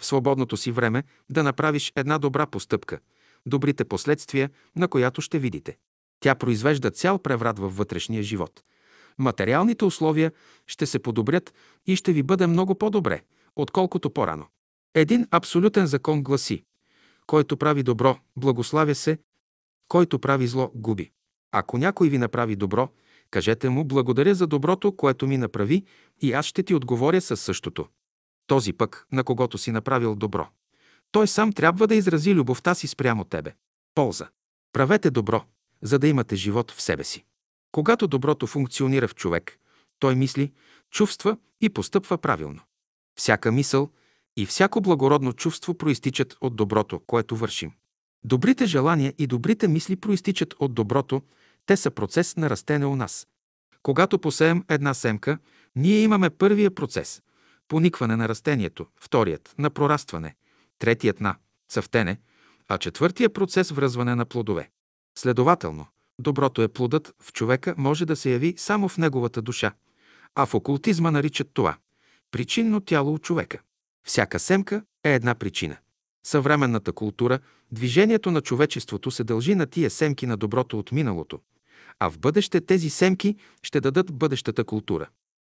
[0.00, 2.98] В свободното си време да направиш една добра постъпка–
[3.46, 5.76] добрите последствия, на която ще видите.
[6.20, 8.62] Тя произвежда цял преврат във вътрешния живот.
[9.18, 10.32] Материалните условия
[10.66, 11.54] ще се подобрят
[11.86, 13.22] и ще ви бъде много по-добре,
[13.56, 14.46] отколкото по-рано.
[14.94, 16.64] Един абсолютен закон гласи
[17.26, 19.18] който прави добро, благославя се,
[19.88, 21.10] който прави зло, губи.
[21.52, 22.88] Ако някой ви направи добро,
[23.30, 25.84] кажете му благодаря за доброто, което ми направи
[26.20, 27.86] и аз ще ти отговоря със същото.
[28.46, 30.48] Този пък, на когото си направил добро.
[31.12, 33.54] Той сам трябва да изрази любовта си спрямо тебе.
[33.94, 34.28] Полза.
[34.72, 35.44] Правете добро,
[35.82, 37.24] за да имате живот в себе си.
[37.72, 39.58] Когато доброто функционира в човек,
[39.98, 40.52] той мисли,
[40.90, 42.60] чувства и постъпва правилно.
[43.18, 43.90] Всяка мисъл
[44.36, 47.72] и всяко благородно чувство проистичат от доброто, което вършим.
[48.24, 51.22] Добрите желания и добрите мисли проистичат от доброто,
[51.66, 53.26] те са процес на растене у нас.
[53.82, 55.38] Когато посеем една семка,
[55.76, 57.22] ние имаме първия процес–
[57.72, 60.34] поникване на растението, вторият– на прорастване,
[60.78, 61.36] третият на
[61.68, 62.20] цъфтене,
[62.68, 64.70] а четвъртия процес връзване на плодове.
[65.18, 65.86] Следователно,
[66.18, 69.72] доброто е плодът в човека може да се яви само в неговата душа,
[70.34, 71.76] а в окултизма наричат това
[72.30, 73.60] причинно тяло от човека.
[74.06, 75.76] Всяка семка е една причина.
[76.26, 77.38] Съвременната култура,
[77.70, 81.40] движението на човечеството се дължи на тия семки на доброто от миналото,
[81.98, 85.08] а в бъдеще тези семки ще дадат бъдещата култура.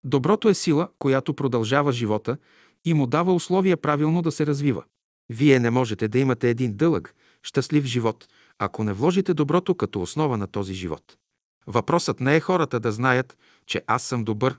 [0.07, 2.37] Доброто е сила, която продължава живота
[2.85, 4.85] и му дава условия правилно да се развива.
[5.31, 8.29] Вие не можете да имате един дълъг, щастлив живот,
[8.59, 11.17] ако не вложите доброто като основа на този живот.
[11.67, 14.59] Въпросът не е хората да знаят, че аз съм добър,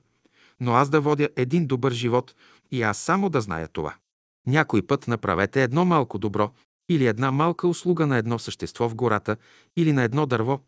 [0.59, 2.35] но аз да водя един добър живот
[2.71, 3.95] и аз само да зная това.
[4.47, 6.51] Някой път направете едно малко добро
[6.89, 9.37] или една малка услуга на едно същество в гората
[9.77, 10.59] или на едно дърво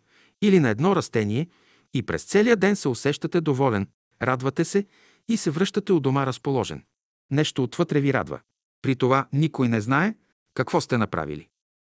[0.41, 1.47] или на едно растение
[1.93, 3.88] и през целия ден се усещате доволен,
[4.22, 4.86] радвате се
[5.28, 6.84] и се връщате у дома разположен.
[7.32, 8.39] Нещо отвътре ви радва.
[8.82, 10.15] При това никой не знае
[10.53, 11.47] какво сте направили.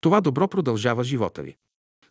[0.01, 1.57] Това добро продължава живота ви.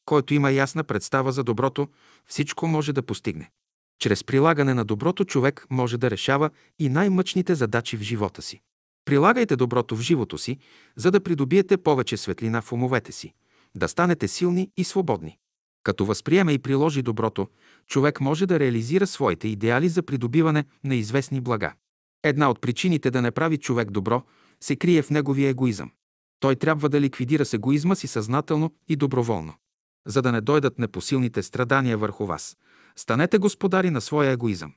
[0.05, 1.89] Който има ясна представа за доброто,
[2.27, 3.51] всичко може да постигне.
[3.99, 8.61] Чрез прилагане на доброто човек може да решава и най-мъчните задачи в живота си.
[9.05, 10.59] Прилагайте доброто в живото си,
[10.97, 13.35] за да придобиете повече светлина в умовете си,
[13.75, 15.39] да станете силни и свободни.
[15.83, 17.49] Като възприеме и приложи доброто,
[17.87, 21.75] човек може да реализира своите идеали за придобиване на известни блага.
[22.23, 24.23] Една от причините да не прави човек добро
[24.61, 25.91] се крие в неговия егоизъм.
[26.41, 29.55] Той трябва да ликвидира с егоизма си съзнателно и доброволно.
[30.07, 32.57] За да не дойдат непосилните страдания върху вас,
[32.97, 34.75] станете господари на своя егоизъм.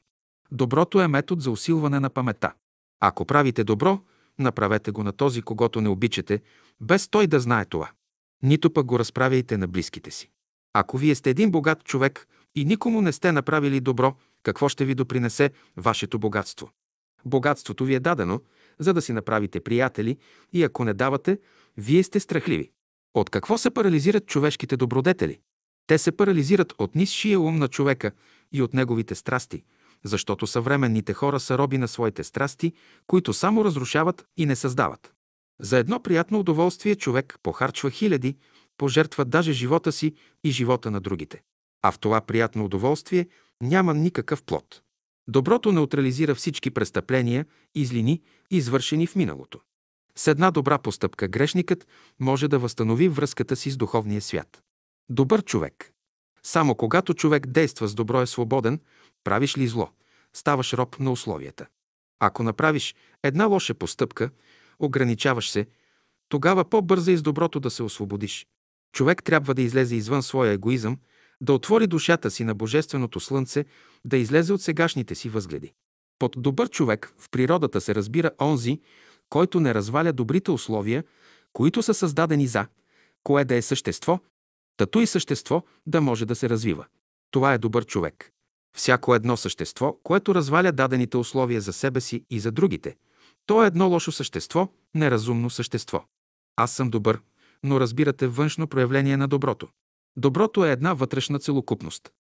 [0.51, 2.53] Доброто е метод за усилване на памета.
[2.99, 3.99] Ако правите добро,
[4.39, 6.41] направете го на този, когато не обичате,
[6.81, 7.91] без той да знае това.
[8.43, 10.32] Нито пък го разправяйте на близките си.
[10.74, 14.95] Ако вие сте един богат човек и никому не сте направили добро, какво ще ви
[14.95, 16.69] допринесе вашето богатство?
[17.26, 18.41] Богатството ви е дадено,
[18.80, 20.17] за да си направите приятели
[20.53, 21.39] и ако не давате,
[21.78, 22.71] вие сте страхливи.
[23.13, 25.39] От какво се парализират човешките добродетели?
[25.88, 28.11] Те се парализират от нисшия ум на човека
[28.51, 29.63] и от неговите страсти,
[30.03, 32.74] защото съвременните хора са роби на своите страсти,
[33.07, 35.13] които само разрушават и не създават.
[35.61, 38.38] За едно приятно удоволствие човек похарчва хиляди,
[38.84, 40.13] пожертва даже живота си
[40.43, 41.41] и живота на другите.
[41.81, 43.27] А в това приятно удоволствие
[43.61, 44.81] няма никакъв плод.
[45.27, 48.21] Доброто неутрализира всички престъпления и злини,
[48.51, 49.59] извършени в миналото.
[50.15, 51.88] С една добра постъпка грешникът
[52.19, 54.63] може да възстанови връзката си с духовния свят.
[55.09, 55.91] Добър човек.
[56.45, 58.79] Само когато човек действа с добро е свободен,
[59.23, 59.89] правиш ли зло,
[60.34, 61.67] ставаш роб на условията.
[62.19, 64.29] Ако направиш една лоша постъпка,
[64.79, 65.67] ограничаваш се,
[66.29, 68.47] тогава по-бързо и с доброто да се освободиш.
[68.93, 70.97] Човек трябва да излезе извън своя егоизъм,
[71.41, 73.65] да отвори душата си на Божественото Слънце,
[74.05, 75.73] да излезе от сегашните си възгледи.
[76.19, 78.79] Под добър човек в природата се разбира онзи,
[79.29, 81.03] който не разваля добрите условия,
[81.53, 82.67] които са създадени за,
[83.23, 84.19] кое да е същество,
[84.77, 86.85] тато и същество да може да се развива.
[87.31, 88.31] Това е добър човек.
[88.77, 92.95] Всяко едно същество, което разваля дадените условия за себе си и за другите,
[93.45, 96.05] то е едно лошо същество, неразумно същество.
[96.55, 97.19] Аз съм добър,
[97.64, 99.68] но разбирате външно проявление на доброто.
[100.18, 102.11] Доброто е една вътрешна целокупност.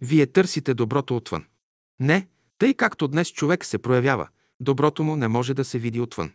[0.00, 1.44] Вие търсите доброто отвън.
[2.00, 2.28] Не,
[2.58, 4.28] тъй както днес човек се проявява,
[4.60, 6.32] доброто му не може да се види отвън.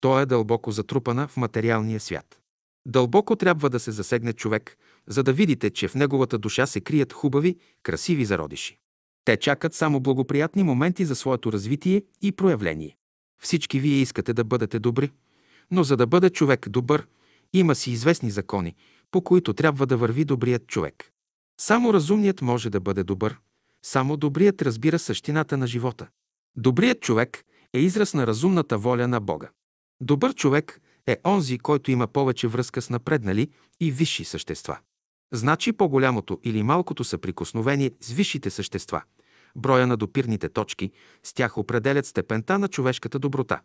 [0.00, 2.38] То е дълбоко затрупана в материалния свят.
[2.86, 7.12] Дълбоко трябва да се засегне човек, за да видите, че в неговата душа се крият
[7.12, 8.78] хубави, красиви зародиши.
[9.24, 12.96] Те чакат само благоприятни моменти за своето развитие и проявление.
[13.42, 15.12] Всички вие искате да бъдете добри,
[15.70, 17.06] но за да бъде човек добър,
[17.52, 18.74] има си известни закони,
[19.10, 21.12] по които трябва да върви добрият човек.
[21.60, 23.38] Само разумният може да бъде добър,
[23.82, 26.08] само добрият разбира същината на живота.
[26.56, 29.50] Добрият човек е израз на разумната воля на Бога.
[30.00, 33.50] Добър човек е онзи, който има повече връзка с напреднали
[33.80, 34.78] и висши същества.
[35.32, 39.02] Значи по-голямото или малкото съприкосновение с висшите същества,
[39.56, 40.90] броя на допирните точки,
[41.22, 43.60] с тях определят степента на човешката доброта.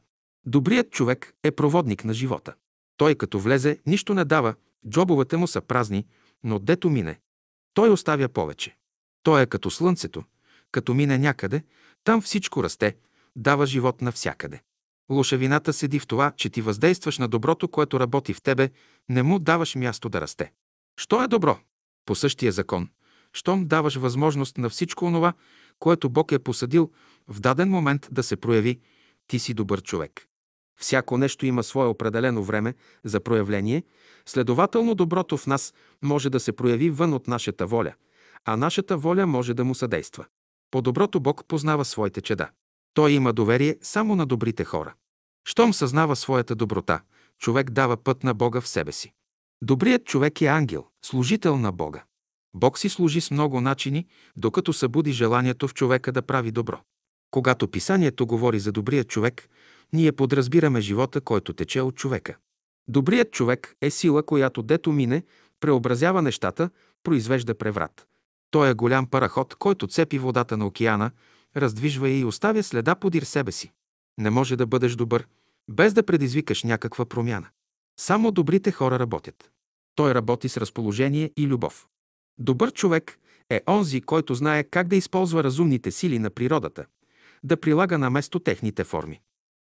[0.45, 2.53] Добрият човек е проводник на живота.
[2.97, 4.55] Той като влезе, нищо не дава,
[4.89, 6.05] джобовете му са празни,
[6.43, 7.19] но дето мине,
[7.73, 8.77] той оставя повече.
[9.23, 10.23] Той е като слънцето,
[10.71, 11.63] като мине някъде,
[12.03, 12.95] там всичко расте,
[13.35, 14.61] дава живот навсякъде.
[15.11, 18.69] Лошавината седи в това, че ти въздействаш на доброто, което работи в тебе,
[19.09, 20.51] не му даваш място да расте.
[20.99, 21.59] Що е добро?
[22.05, 22.89] По същия закон.
[23.33, 25.33] Щом даваш възможност на всичко онова,
[25.79, 26.91] което Бог е посадил
[27.27, 28.79] в даден момент да се прояви,
[29.27, 30.27] ти си добър човек.
[30.79, 32.73] Всяко нещо има свое определено време
[33.03, 33.83] за проявление,
[34.25, 37.93] следователно доброто в нас може да се прояви вън от нашата воля,
[38.45, 40.25] а нашата воля може да му съдейства.
[40.71, 42.49] По доброто Бог познава своите чеда.
[42.93, 44.93] Той има доверие само на добрите хора.
[45.47, 47.01] Щом съзнава своята доброта,
[47.39, 49.13] човек дава път на Бога в себе си.
[49.61, 52.03] Добрият човек е ангел, служител на Бога.
[52.53, 56.79] Бог си служи с много начини, докато събуди желанието в човека да прави добро.
[57.31, 59.49] Когато писанието говори за добрия човек,
[59.93, 62.37] ние подразбираме живота, който тече от човека.
[62.87, 65.23] Добрият човек е сила, която дето мине,
[65.59, 66.69] преобразява нещата,
[67.03, 68.07] произвежда преврат.
[68.51, 71.11] Той е голям параход, който цепи водата на океана,
[71.57, 73.71] раздвижва я и оставя следа подир себе си.
[74.17, 75.27] Не може да бъдеш добър,
[75.69, 77.47] без да предизвикаш някаква промяна.
[77.99, 79.51] Само добрите хора работят.
[79.95, 81.87] Той работи с разположение и любов.
[82.39, 83.19] Добър човек
[83.49, 86.85] е онзи, който знае как да използва разумните сили на природата,
[87.43, 89.21] да прилага на место техните форми.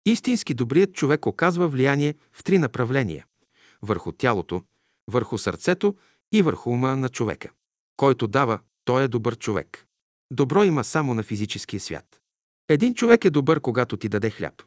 [0.07, 3.27] Истински добрият човек оказва влияние в три направления–
[3.83, 4.63] върху тялото,
[5.09, 5.97] върху сърцето
[6.33, 7.51] и върху ума на човека.
[7.97, 9.87] Който дава, той е добър човек.
[10.31, 12.21] Добро има само на физическия свят.
[12.69, 14.63] Един човек е добър, когато ти даде хляб.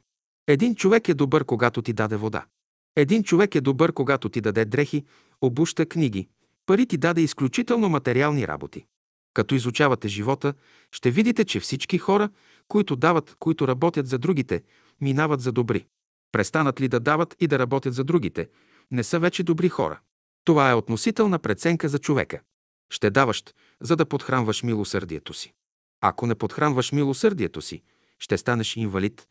[0.48, 2.46] Един човек е добър, когато ти даде вода.
[2.96, 5.06] Един човек е добър, когато ти даде дрехи,
[5.42, 6.28] обуща, книги.
[6.66, 8.86] Пари ти даде изключително материални работи.
[9.34, 10.54] Като изучавате живота,
[10.92, 12.30] ще видите, че всички хора,
[12.68, 14.64] които дават, които работят за другите,
[15.02, 15.86] минават за добри.
[16.32, 18.50] Престанат ли да дават и да работят за другите,
[18.92, 20.00] не са вече добри хора.
[20.44, 22.42] Това е относителна преценка за човека.
[22.90, 23.44] Ще даваш,
[23.82, 25.54] за да подхранваш милосърдието си.
[26.02, 27.82] Ако не подхранваш милосърдието си,
[28.20, 29.28] ще станеш инвалид.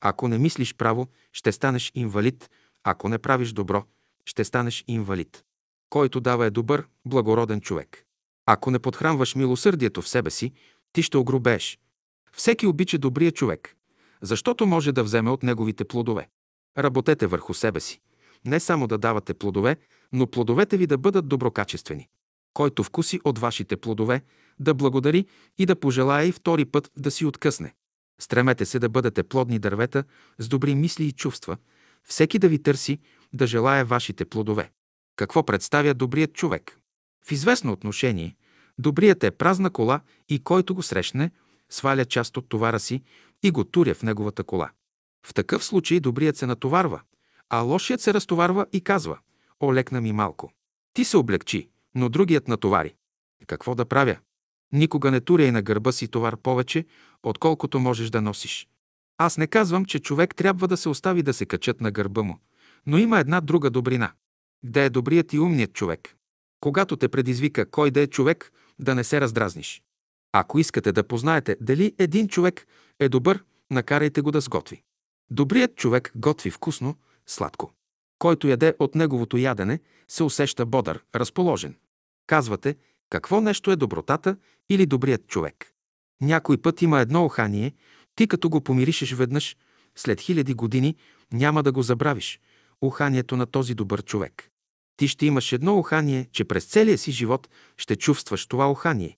[0.00, 2.50] Ако не мислиш право, ще станеш инвалид.
[2.84, 3.84] Ако не правиш добро,
[4.24, 5.44] ще станеш инвалид.
[5.90, 8.04] Който дава е добър, благороден човек.
[8.46, 10.52] Ако не подхранваш милосърдието в себе си,
[10.92, 11.78] ти ще огрубееш.
[12.32, 13.76] Всеки обича добрия човек,
[14.22, 16.28] защото може да вземе от неговите плодове.
[16.78, 18.00] Работете върху себе си.
[18.44, 19.76] Не само да давате плодове,
[20.12, 22.08] но плодовете ви да бъдат доброкачествени.
[22.54, 24.22] Който вкуси от вашите плодове,
[24.60, 25.26] да благодари
[25.58, 27.74] и да пожелая и втори път да си откъсне.
[28.20, 30.04] Стремете се да бъдете плодни дървета
[30.38, 31.56] с добри мисли и чувства,
[32.04, 32.98] всеки да ви търси,
[33.32, 34.70] да желая вашите плодове.
[35.16, 36.78] Какво представя добрият човек?
[37.26, 38.36] В известно отношение,
[38.78, 41.30] добрият е празна кола и който го срещне,
[41.70, 43.02] сваля част от товара си
[43.42, 44.70] и го туря в неговата кола.
[45.26, 47.00] В такъв случай добрият се натоварва,
[47.50, 49.18] а лошият се разтоварва и казва
[49.62, 50.52] «Олекна ми малко».
[50.94, 52.94] Ти се облегчи, но другият натовари.
[53.46, 54.16] Какво да правя?
[54.72, 56.86] Никога не туряй на гърба си товар повече,
[57.22, 58.68] отколкото можеш да носиш.
[59.18, 62.38] Аз не казвам, че човек трябва да се остави да се качат на гърба му,
[62.86, 64.12] но има една друга добрина.
[64.64, 66.16] Где е добрият и умният човек?
[66.60, 69.82] Когато те предизвика кой да е човек, да не се раздразниш.
[70.32, 72.66] Ако искате да познаете дали един човек
[73.00, 74.82] е добър, накарайте го да сготви.
[75.30, 77.72] Добрият човек готви вкусно, сладко.
[78.18, 81.76] Който яде от неговото ядене, се усеща бодър, разположен.
[82.26, 82.76] Казвате,
[83.10, 84.36] какво нещо е добротата
[84.70, 85.72] или добрият човек.
[86.20, 87.72] Някой път има едно ухание,
[88.16, 89.56] ти като го помиришеш веднъж,
[89.96, 90.96] след хиляди години
[91.32, 92.40] няма да го забравиш.
[92.82, 94.48] Уханието на този добър човек.
[94.96, 99.16] Ти ще имаш едно ухание, че през целия си живот ще чувстваш това ухание,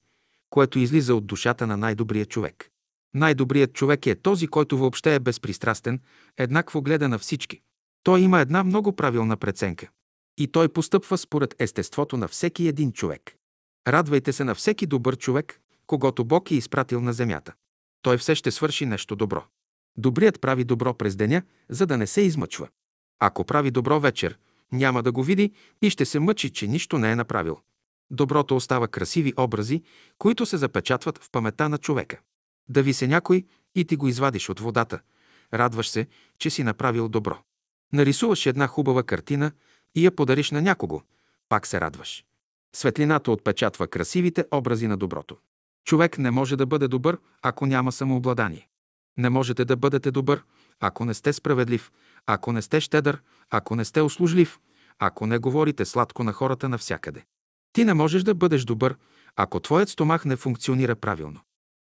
[0.55, 2.71] което излиза от душата на най-добрия човек.
[3.15, 6.01] Най-добрият човек е този, който въобще е безпристрастен,
[6.37, 7.61] еднакво гледа на всички.
[8.03, 9.89] Той има една много правилна преценка.
[10.39, 13.37] И той постъпва според естеството на всеки един човек.
[13.89, 17.53] Радвайте се на всеки добър човек, когато Бог е изпратил на земята.
[18.03, 19.45] Той все ще свърши нещо добро.
[19.97, 22.69] Добрият прави добро през деня, за да не се измъчва.
[23.21, 24.39] Ако прави добро вечер,
[24.73, 25.53] няма да го види
[25.83, 27.59] и ще се мъчи, че нищо не е направил.
[28.15, 29.83] Доброто остава красиви образи,
[30.19, 32.21] които се запечатват в памета на човека.
[32.69, 35.01] Да ви се някой и ти го извадиш от водата.
[35.55, 36.07] Радваш се,
[36.39, 37.39] че си направил добро.
[37.93, 39.53] Нарисуваш една хубава картина
[39.95, 41.03] и я подариш на някого.
[41.49, 42.25] Пак се радваш.
[42.77, 45.37] Светлината отпечатва красивите образи на доброто.
[45.85, 48.69] Човек не може да бъде добър, ако няма самообладание.
[49.17, 50.45] Не можете да бъдете добър,
[50.81, 51.93] ако не сте справедлив,
[52.27, 54.59] ако не сте щедър, ако не сте услужлив,
[54.99, 57.25] ако не говорите сладко на хората навсякъде.
[57.75, 58.97] Ти не можеш да бъдеш добър,
[59.37, 61.41] ако твоят стомах не функционира правилно.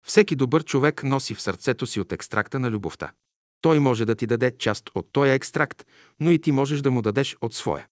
[0.06, 3.12] Всеки добър човек носи в сърцето си от екстракта на любовта.
[3.60, 5.86] Той може да ти даде част от този екстракт,
[6.20, 7.86] но и ти можеш да му дадеш от своя.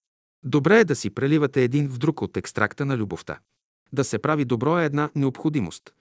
[0.44, 3.38] Добре е да си преливате един в друг от екстракта на любовта.
[3.92, 5.94] Да се прави добро е една необходимост.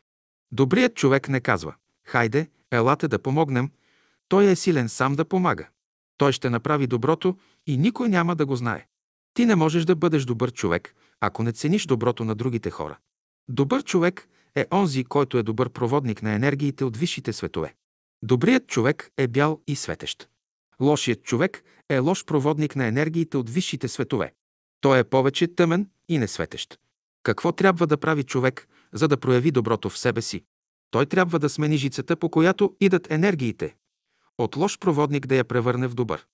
[0.51, 1.75] Добрият човек не казва
[2.07, 3.71] «Хайде, елате да помогнем»,
[4.27, 5.67] той е силен сам да помага.
[6.17, 7.37] Той ще направи доброто
[7.67, 8.87] и никой няма да го знае.
[9.33, 12.97] Ти не можеш да бъдеш добър човек, ако не цениш доброто на другите хора.
[13.49, 17.76] Добър човек е онзи, който е добър проводник на енергиите от висшите светове.
[18.24, 20.30] Добрият човек е бял и светещ.
[20.82, 24.34] Лошият човек е лош проводник на енергиите от висшите светове.
[24.82, 26.80] Той е повече тъмен и несветещ.
[27.24, 30.43] Какво трябва да прави човек, за да прояви доброто в себе си?
[30.91, 33.76] Той трябва да смени жицата, по която идат енергиите.
[34.38, 36.26] От лош проводник да я превърне в добър.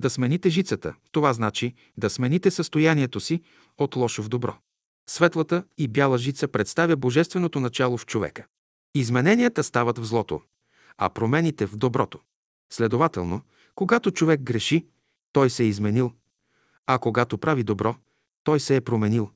[0.00, 3.42] Да смените жицата, това значи да смените състоянието си
[3.78, 4.56] от лошо в добро.
[5.10, 8.46] Светлата и бяла жица представя божественото начало в човека.
[8.94, 10.42] Измененията стават в злото,
[10.98, 12.18] а промените в доброто.
[12.72, 13.42] Следователно,
[13.74, 14.86] когато човек греши,
[15.32, 16.12] той се е изменил,
[16.86, 17.94] а когато прави добро,
[18.44, 19.30] той се е променил.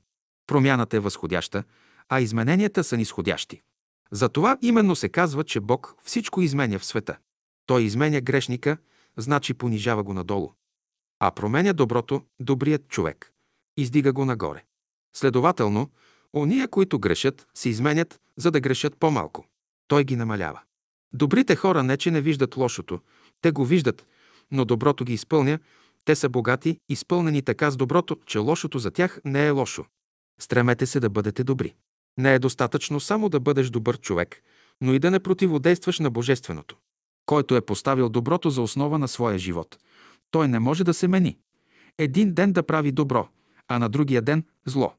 [0.47, 1.63] Промяната е възходяща,
[2.09, 3.61] а измененията са нисходящи.
[4.11, 7.17] Затова именно се казва, че Бог всичко изменя в света.
[7.65, 8.77] Той изменя грешника,
[9.17, 10.53] значи понижава го надолу.
[11.19, 13.31] А променя доброто, добрият човек.
[13.77, 14.63] Издига го нагоре.
[15.15, 15.89] Следователно,
[16.33, 19.45] ония, които грешат, се изменят, за да грешат по-малко.
[19.87, 20.61] Той ги намалява.
[21.13, 22.99] Добрите хора не, че не виждат лошото,
[23.41, 24.07] те го виждат,
[24.51, 25.59] но доброто ги изпълня,
[26.05, 29.85] те са богати, изпълнени така с доброто, че лошото за тях не е лошо.
[30.39, 31.75] Стремете се да бъдете добри.
[32.17, 34.41] Не е достатъчно само да бъдеш добър човек,
[34.81, 36.77] но и да не противодействаш на Божественото.
[37.25, 39.77] Който е поставил доброто за основа на своя живот,
[40.31, 41.37] той не може да се мени.
[41.97, 43.27] Един ден да прави добро,
[43.67, 44.93] а на другия ден– зло.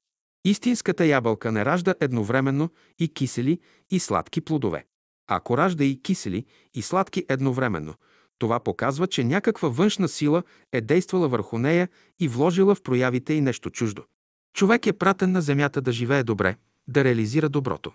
[0.44, 3.60] Истинската ябълка не ражда едновременно и кисели,
[3.90, 4.86] и сладки плодове.
[5.26, 7.94] Ако ражда и кисели, и сладки едновременно,
[8.38, 11.88] това показва, че някаква външна сила е действала върху нея
[12.20, 14.04] и вложила в проявите и нещо чуждо.
[14.54, 16.56] Човек е пратен на земята да живее добре,
[16.88, 17.92] да реализира доброто.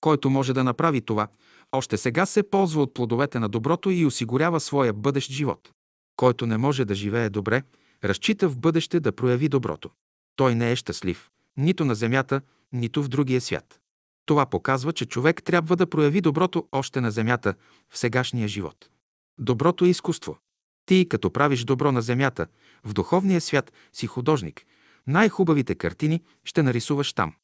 [0.00, 1.28] Който може да направи това,
[1.72, 5.70] още сега се ползва от плодовете на доброто и осигурява своя бъдещ живот.
[6.16, 7.62] Който не може да живее добре,
[8.04, 9.90] разчита в бъдеще да прояви доброто.
[10.36, 12.40] Той не е щастлив, нито на земята,
[12.72, 13.80] нито в другия свят.
[14.26, 17.54] Това показва, че човек трябва да прояви доброто още на земята,
[17.90, 18.90] в сегашния живот.
[19.38, 20.38] Доброто е изкуство.
[20.86, 22.46] Ти, като правиш добро на земята,
[22.84, 24.66] в духовния свят си художник.
[25.06, 27.34] Най-хубавите картини ще нарисуваш там.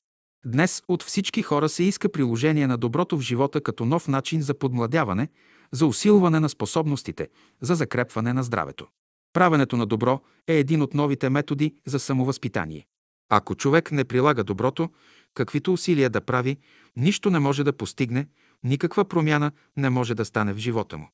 [0.47, 4.55] Днес от всички хора се иска приложение на доброто в живота като нов начин за
[4.55, 5.29] подмладяване,
[5.73, 7.29] за усилване на способностите,
[7.61, 8.87] за закрепване на здравето.
[9.33, 12.87] Правенето на добро е един от новите методи за самовъзпитание.
[13.31, 14.91] Ако човек не прилага доброто,
[15.35, 16.57] каквито усилия да прави,
[16.97, 18.27] нищо не може да постигне,
[18.65, 21.09] никаква промяна не може да стане в живота му.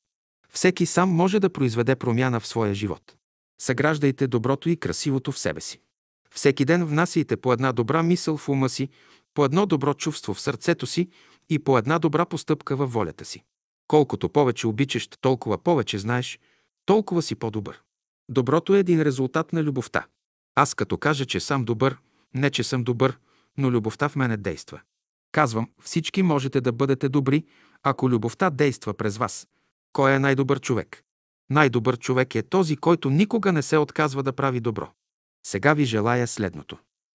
[0.49, 3.15] Всеки сам може да произведе промяна в своя живот.
[3.61, 5.79] Съграждайте доброто и красивото в себе си.
[6.35, 8.89] Всеки ден внасяйте по една добра мисъл в ума си,
[9.33, 11.09] по едно добро чувство в сърцето си
[11.49, 13.43] и по една добра постъпка във волята си.
[13.87, 16.39] Колкото повече обичаш, толкова повече знаеш,
[16.85, 17.81] толкова си по-добър.
[18.29, 20.05] Доброто е един резултат на любовта.
[20.55, 21.97] Аз като кажа, че съм добър,
[22.33, 23.19] не че съм добър,
[23.57, 24.81] но любовта в мене действа.
[25.31, 27.45] Казвам, всички можете да бъдете добри,
[27.83, 29.47] ако любовта действа през вас.
[29.93, 31.03] Кой е най-добър човек?
[31.49, 34.91] Най-добър човек е този, който никога не се отказва да прави добро.
[35.45, 36.77] Сега ви желая следното.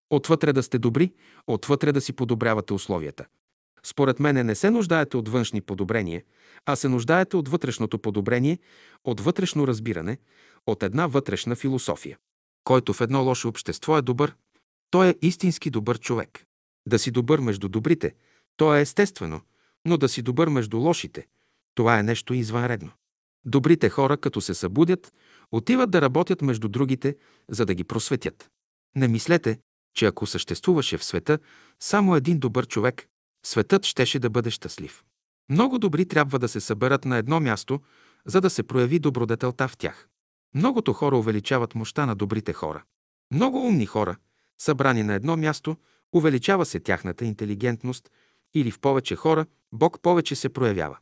[0.09, 1.13] Отвътре да сте добри,
[1.47, 3.25] отвътре да си подобрявате условията.
[3.83, 6.23] Според мене не се нуждаете от външни подобрения,
[6.65, 8.59] а се нуждаете от вътрешното подобрение,
[9.03, 10.17] от вътрешно разбиране,
[10.67, 12.17] от една вътрешна философия.
[12.63, 14.35] Който в едно лошо общество е добър,
[14.91, 16.45] той е истински добър човек.
[16.87, 18.15] Да си добър между добрите,
[18.57, 19.41] то е естествено,
[19.85, 21.27] но да си добър между лошите,
[21.75, 22.91] това е нещо извънредно.
[23.45, 25.13] Добрите хора, като се събудят,
[25.51, 27.15] отиват да работят между другите,
[27.49, 28.49] за да ги просветят.
[28.95, 29.59] Не мислете,
[29.95, 31.39] че ако съществуваше в света
[31.79, 33.07] само един добър човек,
[33.45, 35.03] светът щеше да бъде щастлив.
[35.49, 37.79] Много добри трябва да се съберат на едно място,
[38.25, 40.07] за да се прояви добродетелта в тях.
[40.55, 42.83] Многото хора увеличават мощта на добрите хора.
[43.31, 44.15] Много умни хора,
[44.57, 45.77] събрани на едно място,
[46.15, 48.09] увеличава се тяхната интелигентност
[48.53, 50.97] или в повече хора Бог повече се проявява.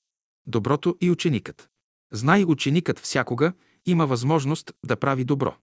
[0.47, 1.69] Доброто и ученикът.
[2.11, 3.53] Знай ученикът всякога
[3.85, 5.55] има възможност да прави добро.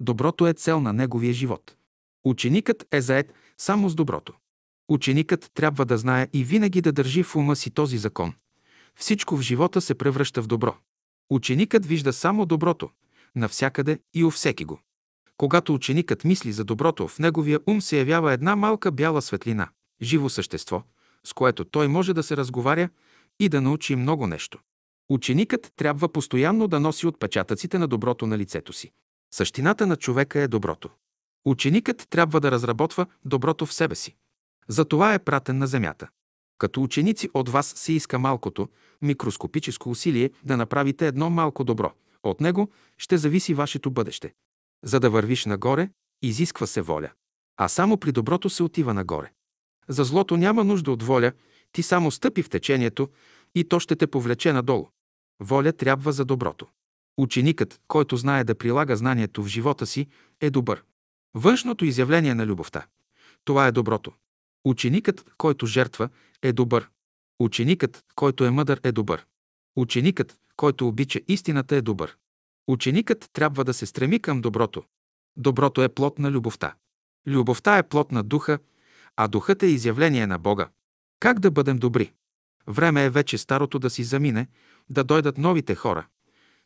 [0.00, 1.76] Доброто е цел на неговия живот.
[2.24, 4.32] Ученикът е заед само с доброто.
[4.88, 8.32] Ученикът трябва да знае и винаги да държи в ума си този закон.
[8.96, 10.76] Всичко в живота се превръща в добро.
[11.30, 12.90] Ученикът вижда само доброто,
[13.34, 14.80] навсякъде и у всеки го.
[15.36, 19.68] Когато ученикът мисли за доброто, в неговия ум се явява една малка бяла светлина,
[20.02, 20.82] живо същество,
[21.24, 22.88] с което той може да се разговаря
[23.40, 24.58] и да научи много нещо.
[25.08, 28.90] Ученикът трябва постоянно да носи отпечатъците на доброто на лицето си.
[29.34, 30.90] Същината на човека е доброто.
[31.44, 34.16] Ученикът трябва да разработва доброто в себе си.
[34.68, 36.08] За това е пратен на земята.
[36.58, 38.68] Като ученици от вас се иска малкото,
[39.02, 41.92] микроскопическо усилие да направите едно малко добро.
[42.22, 44.34] От него ще зависи вашето бъдеще.
[44.84, 45.90] За да вървиш нагоре,
[46.22, 47.10] изисква се воля.
[47.56, 49.32] А само при доброто се отива нагоре.
[49.88, 51.32] За злото няма нужда от воля,
[51.72, 53.08] ти само стъпи в течението
[53.54, 54.88] и то ще те повлече надолу.
[55.40, 56.66] Воля трябва за доброто.
[57.18, 60.06] Ученикът, който знае да прилага знанието в живота си,
[60.40, 60.82] е добър.
[61.34, 62.86] Външното изявление на любовта.
[63.44, 64.12] Това е доброто.
[64.64, 66.08] Ученикът, който жертва,
[66.42, 66.88] е добър.
[67.40, 69.26] Ученикът, който е мъдър, е добър.
[69.76, 72.16] Ученикът, който обича истината, е добър.
[72.68, 74.84] Ученикът трябва да се стреми към доброто.
[75.36, 76.74] Доброто е плод на любовта.
[77.26, 78.58] Любовта е плод на духа,
[79.16, 80.68] а духът е изявление на Бога.
[81.20, 82.12] Как да бъдем добри?
[82.68, 84.46] Време е вече старото да си замине,
[84.90, 86.06] да дойдат новите хора.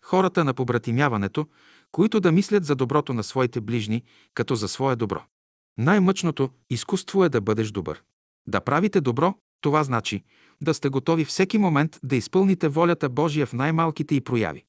[0.03, 1.47] Хората на побратимяването,
[1.93, 4.03] които да мислят за доброто на своите ближни,
[4.35, 5.23] като за свое добро.
[5.79, 8.03] Най-мъчното изкуство е да бъдеш добър.
[8.47, 10.25] Да правите добро, това значи
[10.63, 14.65] да сте готови всеки момент да изпълните волята Божия в най-малките и прояви.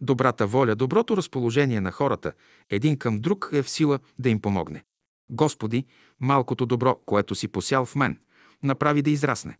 [0.00, 2.32] Добрата воля, доброто разположение на хората
[2.70, 4.84] един към друг е в сила да им помогне.
[5.30, 5.84] Господи,
[6.20, 8.18] малкото добро, което си посял в мен,
[8.62, 9.58] направи да израсне.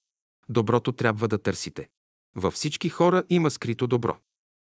[0.49, 1.88] Доброто трябва да търсите.
[2.34, 4.18] Във всички хора има скрито добро.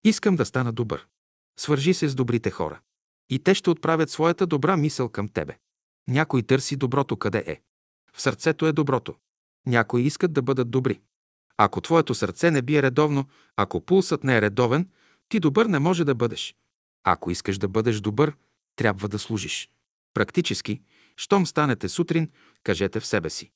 [0.04, 1.06] Искам да стана добър.
[1.58, 2.80] Свържи се с добрите хора.
[3.30, 5.58] И те ще отправят своята добра мисъл към тебе.
[6.08, 7.60] Някой търси доброто къде е.
[8.12, 9.14] В сърцето е доброто.
[9.66, 11.00] Някои искат да бъдат добри.
[11.56, 14.88] Ако твоето сърце не бие редовно, ако пулсът не е редовен,
[15.28, 16.54] ти добър не може да бъдеш.
[17.04, 18.36] Ако искаш да бъдеш добър,
[18.76, 19.70] трябва да служиш.
[20.14, 20.80] Практически,
[21.20, 22.30] Щом станете сутрин,
[22.64, 23.50] кажете в себе си.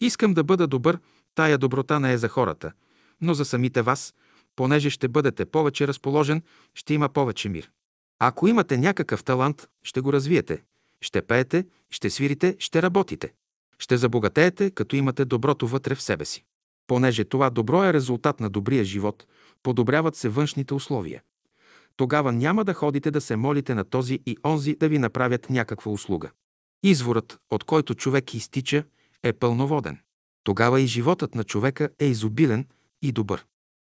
[0.00, 0.98] Искам да бъда добър,
[1.34, 2.72] тая доброта не е за хората,
[3.20, 4.14] но за самите вас,
[4.56, 6.42] понеже ще бъдете повече разположен,
[6.74, 7.70] ще има повече мир.
[8.18, 10.62] Ако имате някакъв талант, ще го развиете.
[11.00, 13.32] Ще пеете, ще свирите, ще работите.
[13.78, 16.44] Ще забогатеете, като имате доброто вътре в себе си.
[16.86, 19.26] Понеже това добро е резултат на добрия живот,
[19.62, 21.22] подобряват се външните условия.
[21.96, 25.92] Тогава няма да ходите да се молите на този и онзи да ви направят някаква
[25.92, 26.30] услуга.
[26.82, 28.84] Изворът, от който човек изтича,
[29.22, 29.98] е пълноводен.
[30.44, 32.66] Тогава и животът на човека е изобилен
[33.02, 33.46] и добър.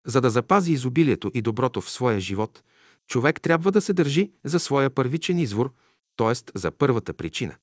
[0.08, 2.64] За да запази изобилието и доброто в своя живот,
[3.08, 5.74] човек трябва да се държи за своя първичен извор,
[6.18, 6.60] т.е.
[6.60, 7.56] за първата причина.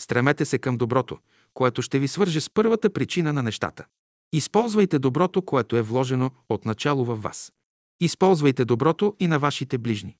[0.00, 1.18] Стремете се към доброто,
[1.54, 3.86] което ще ви свърже с първата причина на нещата.
[4.32, 7.52] Използвайте доброто, което е вложено от начало във вас.
[8.00, 10.16] Използвайте доброто и на вашите ближни.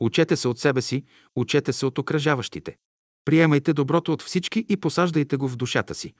[0.00, 1.04] Учете се от себе си,
[1.36, 2.76] учете се от окръжаващите.
[3.24, 6.14] Приемайте доброто от всички и посаждайте го в душата си,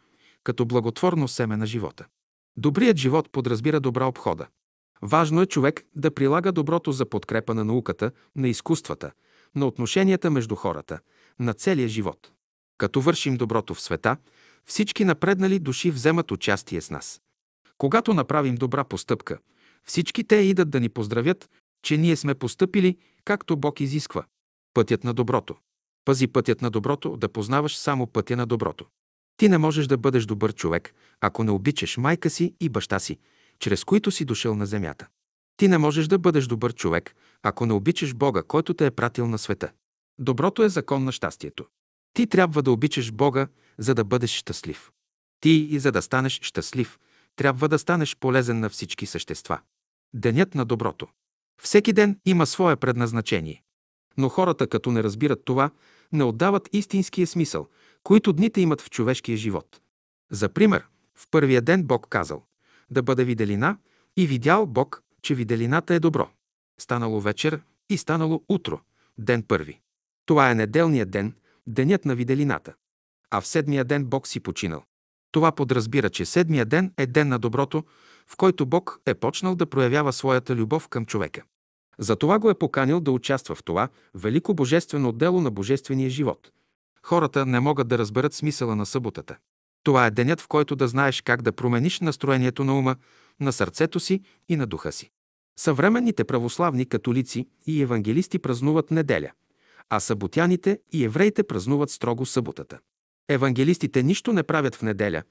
[0.47, 2.07] като благотворно семе на живота.
[2.57, 4.47] Добрият живот подразбира добра обхода.
[5.03, 9.12] Важно е човек да прилага доброто за подкрепа на науката, на изкуствата,
[9.55, 10.99] на отношенията между хората,
[11.38, 12.32] на целия живот.
[12.78, 14.16] Като вършим доброто в света,
[14.64, 17.20] всички напреднали души вземат участие с нас.
[17.78, 19.38] Когато направим добра постъпка,
[19.84, 21.51] всички те идат да ни поздравят,
[21.82, 24.24] че ние сме постъпили, както Бог изисква.
[24.74, 25.57] Пътят на доброто.
[26.05, 28.86] Пази пътят на доброто, да познаваш само пътя на доброто.
[29.37, 33.18] Ти не можеш да бъдеш добър човек, ако не обичаш майка си и баща си,
[33.59, 35.07] чрез които си дошъл на земята.
[35.57, 39.26] Ти не можеш да бъдеш добър човек, ако не обичаш Бога, който те е пратил
[39.26, 39.72] на света.
[40.18, 41.66] Доброто е закон на щастието.
[42.14, 44.91] Ти трябва да обичаш Бога, за да бъдеш щастлив.
[45.41, 46.99] Ти и за да станеш щастлив,
[47.37, 49.61] трябва да станеш полезен на всички същества.
[50.14, 51.07] Денят на доброто.
[51.62, 53.62] Всеки ден има свое предназначение.
[54.18, 55.70] Но хората, като не разбират това,
[56.12, 57.68] не отдават истинския смисъл,
[58.07, 59.81] които дните имат в човешкия живот.
[60.31, 62.43] За пример, в първия ден Бог казал
[62.91, 63.79] да бъде виделина
[64.17, 66.29] и видял Бог, че виделината е добро.
[66.81, 68.81] Станало вечер и станало утро,
[69.19, 69.81] ден първи.
[70.27, 71.35] Това е неделният ден,
[71.67, 72.75] денят на виделината.
[73.31, 74.83] А в седмия ден Бог си починал.
[75.33, 77.85] Това подразбира, че седмия ден е ден на доброто,
[78.27, 81.43] в който Бог е почнал да проявява своята любов към човека.
[81.99, 86.53] Затова го е поканил да участва в това велико божествено дело на божествения живот.
[87.07, 89.37] Хората не могат да разберат смисъла на съботата.
[89.83, 92.97] Това е денят, в който да знаеш как да промениш настроението на ума,
[93.41, 95.11] на сърцето си и на духа си.
[95.59, 99.31] Съвременните православни католици и евангелисти празнуват неделя,
[99.91, 102.79] а съботяните и евреите празнуват строго съботата.
[103.29, 105.23] Евангелистите нищо не правят в неделя,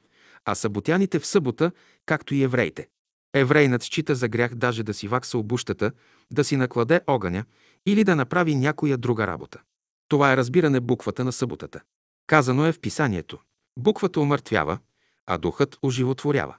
[0.45, 1.71] а съботяните в събота,
[2.05, 2.87] както и евреите.
[3.33, 5.91] Еврейнат счита за грях даже да си вакса обущата,
[6.31, 7.45] да си накладе огъня
[7.85, 9.61] или да направи някоя друга работа.
[10.07, 11.81] Това е разбиране буквата на съботата.
[12.27, 13.39] Казано е в писанието.
[13.79, 14.79] Буквата умъртвява,
[15.25, 16.55] а духът оживотворява.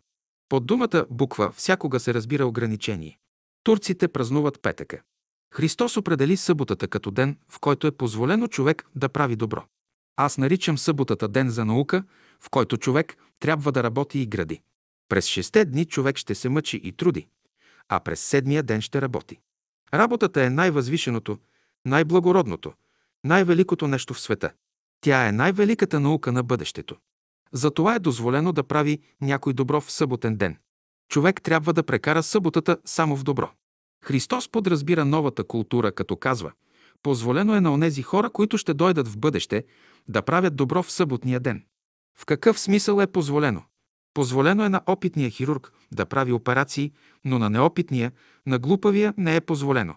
[0.49, 3.19] Под думата буква всякога се разбира ограничение.
[3.63, 5.03] Турците празнуват петъка.
[5.55, 9.65] Христос определи съботата като ден, в който е позволено човек да прави добро.
[10.17, 12.05] Аз наричам съботата ден за наука,
[12.41, 14.63] в който човек трябва да работи и гради.
[15.09, 17.27] През шесте дни човек ще се мъчи и труди,
[17.89, 19.39] а през седмия ден ще работи.
[19.95, 21.39] Работата е най-възвишеното,
[21.85, 22.73] най-благородното,
[23.27, 24.53] най-великото нещо в света.
[25.01, 26.97] Тя е най-великата наука на бъдещето.
[27.53, 30.57] Затова е дозволено да прави някой добро в съботен ден.
[31.09, 33.51] Човек трябва да прекара съботата само в добро.
[34.05, 36.53] Христос подразбира новата култура, като казва
[37.03, 39.65] Позволено е на онези хора, които ще дойдат в бъдеще,
[40.09, 41.65] да правят добро в съботния ден.
[42.19, 43.63] В какъв смисъл е позволено?
[44.15, 46.93] Позволено е на опитния хирург да прави операции,
[47.25, 48.13] но на неопитния,
[48.47, 49.95] на глупавия не е позволено.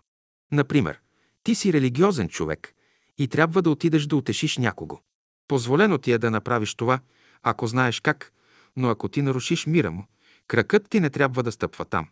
[0.52, 1.00] Например,
[1.44, 2.74] ти си религиозен човек
[3.20, 5.00] и трябва да отидеш да утешиш някого.
[5.48, 7.00] Позволено ти е да направиш това,
[7.44, 8.34] ако знаеш как,
[8.76, 10.06] но ако ти нарушиш мира му,
[10.48, 12.08] кракът ти не трябва да стъпва там.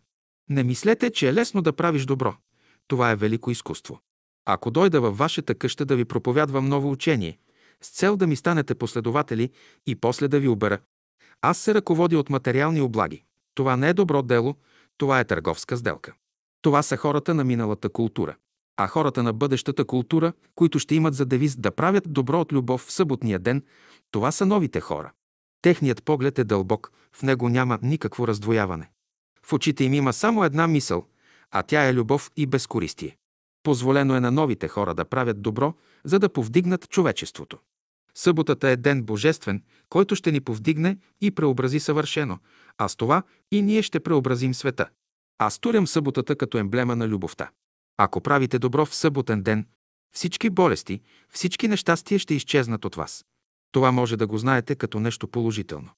[0.50, 2.36] Не мислете, че е лесно да правиш добро.
[2.88, 4.00] Това е велико изкуство.
[4.46, 7.38] Ако дойда във вашата къща да ви проповядвам ново учение,
[7.82, 9.50] с цел да ми станете последователи
[9.86, 10.80] и после да ви обера,
[11.42, 13.24] аз се ръководя от материални облаги.
[13.56, 14.56] Това не е добро дело,
[14.98, 16.14] това е търговска сделка.
[16.62, 18.36] Това са хората на миналата култура.
[18.78, 22.82] А хората на бъдещата култура, които ще имат за девиз да правят добро от любов
[22.82, 23.64] в съботния ден,
[24.12, 25.12] това са новите хора.
[25.62, 28.90] Техният поглед е дълбок, в него няма никакво раздвояване.
[29.44, 31.06] В очите им има само една мисъл,
[31.52, 33.18] а тя е любов и безкористие.
[33.64, 35.74] Позволено е на новите хора да правят добро,
[36.04, 37.58] за да повдигнат човечеството.
[38.16, 42.40] Съботата е ден божествен, който ще ни повдигне и преобрази съвършено,
[42.78, 44.90] а с това и ние ще преобразим света.
[45.38, 47.50] Аз турям съботата като емблема на любовта.
[47.98, 49.66] Ако правите добро в съботен ден,
[50.12, 53.26] всички болести, всички нещастия ще изчезнат от вас.
[53.72, 55.90] Това може да го знаете като нещо положително.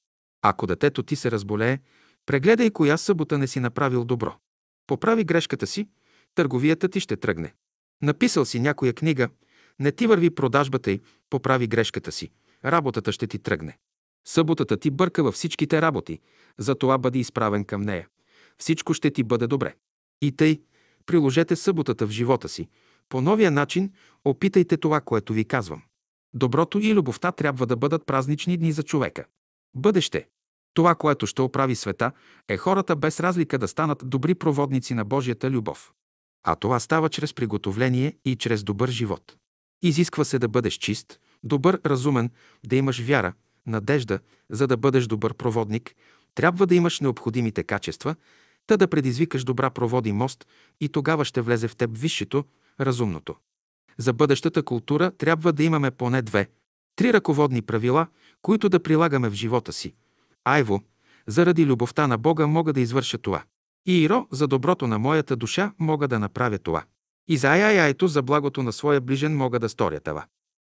[0.42, 1.80] Ако детето ти се разболее,
[2.26, 4.36] прегледай коя събота не си направил добро.
[4.88, 5.88] Поправи грешката си,
[6.36, 7.54] търговията ти ще тръгне.
[8.02, 9.30] Написал си някоя книга,
[9.80, 12.32] не ти върви продажбата й, поправи грешката си,
[12.66, 13.78] работата ще ти тръгне.
[14.28, 16.20] Съботата ти бърка във всичките работи,
[16.58, 18.08] затова бъди изправен към нея.
[18.58, 19.76] Всичко ще ти бъде добре.
[20.22, 20.62] И тъй,
[21.10, 22.68] приложете съботата в живота си.
[23.10, 23.92] По новия начин
[24.26, 25.82] опитайте това, което ви казвам.
[26.34, 29.26] Доброто и любовта трябва да бъдат празнични дни за човека.
[29.76, 30.28] Бъдеще.
[30.74, 32.12] Това, което ще оправи света,
[32.48, 35.92] е хората без разлика да станат добри проводници на Божията любов.
[36.44, 39.36] А това става чрез приготовление и чрез добър живот.
[39.82, 42.30] Изисква се да бъдеш чист, добър, разумен,
[42.66, 43.34] да имаш вяра,
[43.66, 45.96] надежда, за да бъдеш добър проводник,
[46.36, 48.16] трябва да имаш необходимите качества,
[48.70, 50.48] та да предизвикаш добра проводи мост
[50.82, 52.44] и тогава ще влезе в теб висшето,
[52.80, 53.36] разумното.
[53.98, 56.48] За бъдещата култура трябва да имаме поне две,
[56.96, 58.08] три ръководни правила,
[58.42, 59.94] които да прилагаме в живота си.
[60.46, 60.82] Айво,
[61.28, 63.44] заради любовта на Бога мога да извърша това.
[63.86, 66.84] И Иро, за доброто на моята душа мога да направя това.
[67.28, 70.26] И за Аяйто, за благото на своя ближен мога да сторя това.